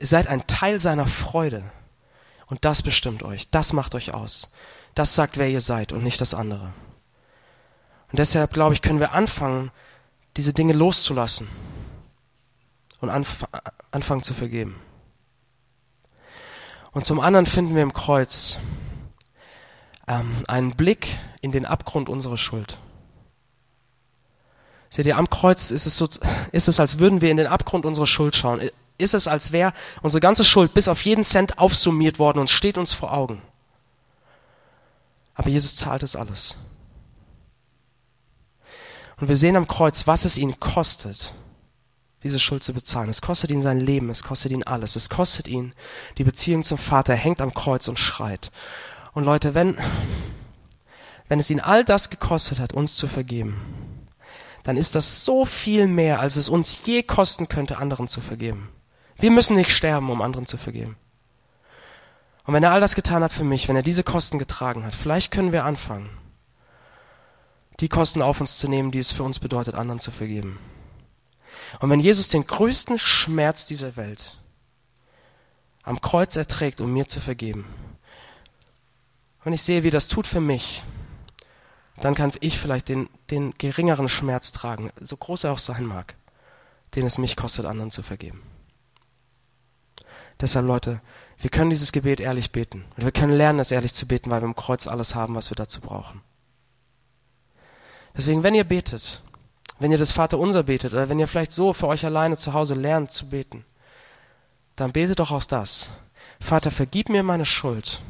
seid 0.00 0.26
ein 0.26 0.48
Teil 0.48 0.80
seiner 0.80 1.06
Freude. 1.06 1.62
Und 2.46 2.64
das 2.64 2.82
bestimmt 2.82 3.22
euch, 3.22 3.48
das 3.50 3.72
macht 3.72 3.94
euch 3.94 4.14
aus. 4.14 4.50
Das 4.98 5.14
sagt, 5.14 5.38
wer 5.38 5.48
ihr 5.48 5.60
seid 5.60 5.92
und 5.92 6.02
nicht 6.02 6.20
das 6.20 6.34
andere. 6.34 6.72
Und 8.10 8.18
deshalb, 8.18 8.52
glaube 8.52 8.74
ich, 8.74 8.82
können 8.82 8.98
wir 8.98 9.12
anfangen, 9.12 9.70
diese 10.36 10.52
Dinge 10.52 10.72
loszulassen 10.72 11.46
und 13.00 13.08
anf 13.08 13.44
anfangen 13.92 14.24
zu 14.24 14.34
vergeben. 14.34 14.74
Und 16.90 17.06
zum 17.06 17.20
anderen 17.20 17.46
finden 17.46 17.76
wir 17.76 17.84
im 17.84 17.92
Kreuz 17.92 18.58
ähm, 20.08 20.42
einen 20.48 20.72
Blick 20.72 21.20
in 21.42 21.52
den 21.52 21.64
Abgrund 21.64 22.08
unserer 22.08 22.36
Schuld. 22.36 22.80
Seht 24.90 25.06
ihr, 25.06 25.16
am 25.16 25.30
Kreuz 25.30 25.70
ist 25.70 25.86
es, 25.86 25.96
so, 25.96 26.08
ist 26.50 26.66
es, 26.66 26.80
als 26.80 26.98
würden 26.98 27.20
wir 27.20 27.30
in 27.30 27.36
den 27.36 27.46
Abgrund 27.46 27.86
unserer 27.86 28.08
Schuld 28.08 28.34
schauen. 28.34 28.68
Ist 28.98 29.14
es, 29.14 29.28
als 29.28 29.52
wäre 29.52 29.74
unsere 30.02 30.20
ganze 30.20 30.44
Schuld 30.44 30.74
bis 30.74 30.88
auf 30.88 31.04
jeden 31.04 31.22
Cent 31.22 31.58
aufsummiert 31.58 32.18
worden 32.18 32.40
und 32.40 32.50
steht 32.50 32.76
uns 32.76 32.94
vor 32.94 33.12
Augen. 33.12 33.40
Aber 35.38 35.50
Jesus 35.50 35.76
zahlt 35.76 36.02
es 36.02 36.16
alles. 36.16 36.56
Und 39.20 39.28
wir 39.28 39.36
sehen 39.36 39.56
am 39.56 39.68
Kreuz, 39.68 40.06
was 40.08 40.24
es 40.24 40.36
ihn 40.36 40.58
kostet, 40.58 41.32
diese 42.24 42.40
Schuld 42.40 42.64
zu 42.64 42.74
bezahlen. 42.74 43.08
Es 43.08 43.22
kostet 43.22 43.50
ihn 43.50 43.60
sein 43.60 43.78
Leben, 43.78 44.10
es 44.10 44.24
kostet 44.24 44.50
ihn 44.50 44.64
alles. 44.64 44.96
Es 44.96 45.08
kostet 45.08 45.46
ihn 45.46 45.74
die 46.18 46.24
Beziehung 46.24 46.64
zum 46.64 46.76
Vater. 46.76 47.12
Er 47.12 47.20
hängt 47.20 47.40
am 47.40 47.54
Kreuz 47.54 47.86
und 47.86 48.00
schreit. 48.00 48.50
Und 49.12 49.24
Leute, 49.24 49.54
wenn, 49.54 49.78
wenn 51.28 51.38
es 51.38 51.50
ihn 51.50 51.60
all 51.60 51.84
das 51.84 52.10
gekostet 52.10 52.58
hat, 52.58 52.72
uns 52.72 52.96
zu 52.96 53.06
vergeben, 53.06 53.60
dann 54.64 54.76
ist 54.76 54.96
das 54.96 55.24
so 55.24 55.44
viel 55.44 55.86
mehr, 55.86 56.18
als 56.18 56.34
es 56.34 56.48
uns 56.48 56.82
je 56.84 57.04
kosten 57.04 57.48
könnte, 57.48 57.78
anderen 57.78 58.08
zu 58.08 58.20
vergeben. 58.20 58.70
Wir 59.16 59.30
müssen 59.30 59.54
nicht 59.54 59.70
sterben, 59.70 60.10
um 60.10 60.20
anderen 60.20 60.46
zu 60.46 60.56
vergeben. 60.56 60.96
Und 62.48 62.54
wenn 62.54 62.62
er 62.62 62.72
all 62.72 62.80
das 62.80 62.94
getan 62.94 63.22
hat 63.22 63.30
für 63.30 63.44
mich, 63.44 63.68
wenn 63.68 63.76
er 63.76 63.82
diese 63.82 64.02
Kosten 64.02 64.38
getragen 64.38 64.82
hat, 64.86 64.94
vielleicht 64.94 65.30
können 65.30 65.52
wir 65.52 65.64
anfangen, 65.66 66.08
die 67.80 67.90
Kosten 67.90 68.22
auf 68.22 68.40
uns 68.40 68.56
zu 68.56 68.68
nehmen, 68.68 68.90
die 68.90 69.00
es 69.00 69.12
für 69.12 69.22
uns 69.22 69.38
bedeutet, 69.38 69.74
anderen 69.74 70.00
zu 70.00 70.10
vergeben. 70.10 70.58
Und 71.80 71.90
wenn 71.90 72.00
Jesus 72.00 72.28
den 72.28 72.46
größten 72.46 72.98
Schmerz 72.98 73.66
dieser 73.66 73.96
Welt 73.96 74.38
am 75.82 76.00
Kreuz 76.00 76.36
erträgt, 76.36 76.80
um 76.80 76.90
mir 76.90 77.06
zu 77.06 77.20
vergeben, 77.20 77.66
wenn 79.44 79.52
ich 79.52 79.62
sehe, 79.62 79.82
wie 79.82 79.90
das 79.90 80.08
tut 80.08 80.26
für 80.26 80.40
mich, 80.40 80.82
dann 82.00 82.14
kann 82.14 82.32
ich 82.40 82.58
vielleicht 82.58 82.88
den, 82.88 83.10
den 83.28 83.52
geringeren 83.58 84.08
Schmerz 84.08 84.52
tragen, 84.52 84.90
so 84.98 85.18
groß 85.18 85.44
er 85.44 85.52
auch 85.52 85.58
sein 85.58 85.84
mag, 85.84 86.14
den 86.94 87.04
es 87.04 87.18
mich 87.18 87.36
kostet, 87.36 87.66
anderen 87.66 87.90
zu 87.90 88.02
vergeben. 88.02 88.40
Deshalb, 90.40 90.66
Leute, 90.66 91.02
wir 91.38 91.50
können 91.50 91.70
dieses 91.70 91.92
Gebet 91.92 92.20
ehrlich 92.20 92.50
beten. 92.50 92.84
Und 92.96 93.04
wir 93.04 93.12
können 93.12 93.32
lernen, 93.32 93.60
es 93.60 93.70
ehrlich 93.70 93.94
zu 93.94 94.06
beten, 94.06 94.30
weil 94.30 94.42
wir 94.42 94.46
im 94.48 94.56
Kreuz 94.56 94.86
alles 94.86 95.14
haben, 95.14 95.36
was 95.36 95.50
wir 95.50 95.56
dazu 95.56 95.80
brauchen. 95.80 96.20
Deswegen, 98.16 98.42
wenn 98.42 98.54
ihr 98.54 98.64
betet, 98.64 99.22
wenn 99.78 99.92
ihr 99.92 99.98
das 99.98 100.10
Vaterunser 100.10 100.64
betet 100.64 100.92
oder 100.92 101.08
wenn 101.08 101.20
ihr 101.20 101.28
vielleicht 101.28 101.52
so 101.52 101.72
für 101.72 101.86
euch 101.86 102.04
alleine 102.04 102.36
zu 102.36 102.52
Hause 102.52 102.74
lernt 102.74 103.12
zu 103.12 103.30
beten, 103.30 103.64
dann 104.74 104.92
betet 104.92 105.20
doch 105.20 105.30
aus 105.30 105.46
das. 105.46 105.90
Vater, 106.40 106.72
vergib 106.72 107.08
mir 107.08 107.22
meine 107.22 107.44
Schuld, 107.44 108.00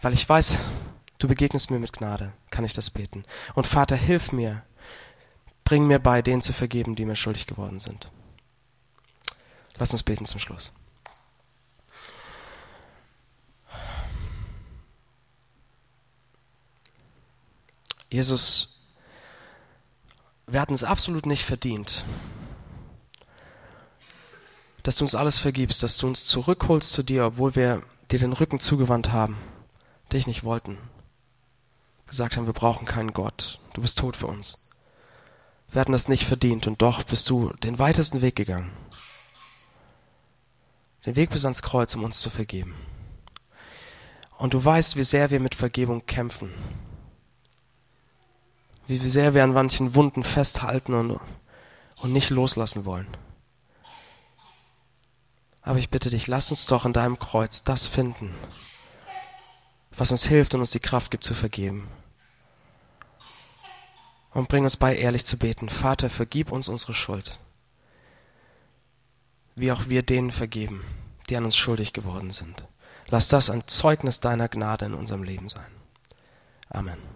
weil 0.00 0.12
ich 0.12 0.28
weiß, 0.28 0.58
du 1.18 1.28
begegnest 1.28 1.70
mir 1.70 1.78
mit 1.78 1.92
Gnade, 1.92 2.32
kann 2.50 2.64
ich 2.64 2.72
das 2.72 2.90
beten. 2.90 3.24
Und 3.54 3.68
Vater, 3.68 3.94
hilf 3.94 4.32
mir, 4.32 4.62
bring 5.62 5.86
mir 5.86 6.00
bei, 6.00 6.22
denen 6.22 6.42
zu 6.42 6.52
vergeben, 6.52 6.96
die 6.96 7.04
mir 7.04 7.16
schuldig 7.16 7.46
geworden 7.46 7.78
sind. 7.78 8.10
Lass 9.78 9.92
uns 9.92 10.02
beten 10.02 10.26
zum 10.26 10.40
Schluss. 10.40 10.72
Jesus, 18.12 18.82
wir 20.46 20.60
hatten 20.60 20.74
es 20.74 20.84
absolut 20.84 21.24
nicht 21.24 21.44
verdient, 21.44 22.04
dass 24.82 24.96
du 24.96 25.04
uns 25.04 25.14
alles 25.14 25.38
vergibst, 25.38 25.82
dass 25.82 25.96
du 25.96 26.08
uns 26.08 26.26
zurückholst 26.26 26.92
zu 26.92 27.02
dir, 27.02 27.24
obwohl 27.24 27.56
wir 27.56 27.82
dir 28.10 28.18
den 28.18 28.34
Rücken 28.34 28.60
zugewandt 28.60 29.12
haben, 29.12 29.38
dich 30.12 30.26
nicht 30.26 30.44
wollten, 30.44 30.76
gesagt 32.06 32.36
haben, 32.36 32.44
wir 32.44 32.52
brauchen 32.52 32.84
keinen 32.84 33.14
Gott, 33.14 33.60
du 33.72 33.80
bist 33.80 33.98
tot 33.98 34.18
für 34.18 34.26
uns. 34.26 34.58
Wir 35.70 35.80
hatten 35.80 35.92
das 35.92 36.08
nicht 36.08 36.26
verdient 36.26 36.66
und 36.66 36.82
doch 36.82 37.04
bist 37.04 37.30
du 37.30 37.54
den 37.62 37.78
weitesten 37.78 38.20
Weg 38.20 38.36
gegangen. 38.36 38.72
Den 41.06 41.16
Weg 41.16 41.30
bis 41.30 41.46
ans 41.46 41.62
Kreuz, 41.62 41.94
um 41.94 42.04
uns 42.04 42.20
zu 42.20 42.28
vergeben. 42.28 42.74
Und 44.36 44.52
du 44.52 44.62
weißt, 44.62 44.96
wie 44.96 45.02
sehr 45.02 45.30
wir 45.30 45.40
mit 45.40 45.54
Vergebung 45.54 46.04
kämpfen 46.04 46.52
wie 48.86 48.98
sehr 48.98 49.34
wir 49.34 49.44
an 49.44 49.52
manchen 49.52 49.94
Wunden 49.94 50.22
festhalten 50.22 50.94
und, 50.94 51.20
und 52.00 52.12
nicht 52.12 52.30
loslassen 52.30 52.84
wollen. 52.84 53.06
Aber 55.62 55.78
ich 55.78 55.90
bitte 55.90 56.10
dich, 56.10 56.26
lass 56.26 56.50
uns 56.50 56.66
doch 56.66 56.84
in 56.84 56.92
deinem 56.92 57.18
Kreuz 57.18 57.62
das 57.62 57.86
finden, 57.86 58.34
was 59.96 60.10
uns 60.10 60.26
hilft 60.26 60.54
und 60.54 60.60
uns 60.60 60.72
die 60.72 60.80
Kraft 60.80 61.10
gibt 61.10 61.24
zu 61.24 61.34
vergeben. 61.34 61.88
Und 64.34 64.48
bring 64.48 64.64
uns 64.64 64.76
bei, 64.76 64.96
ehrlich 64.96 65.24
zu 65.24 65.36
beten. 65.36 65.68
Vater, 65.68 66.08
vergib 66.08 66.50
uns 66.50 66.68
unsere 66.68 66.94
Schuld, 66.94 67.38
wie 69.54 69.70
auch 69.70 69.88
wir 69.88 70.02
denen 70.02 70.30
vergeben, 70.30 70.82
die 71.28 71.36
an 71.36 71.44
uns 71.44 71.56
schuldig 71.56 71.92
geworden 71.92 72.30
sind. 72.30 72.66
Lass 73.08 73.28
das 73.28 73.50
ein 73.50 73.68
Zeugnis 73.68 74.20
deiner 74.20 74.48
Gnade 74.48 74.86
in 74.86 74.94
unserem 74.94 75.22
Leben 75.22 75.50
sein. 75.50 75.70
Amen. 76.70 77.11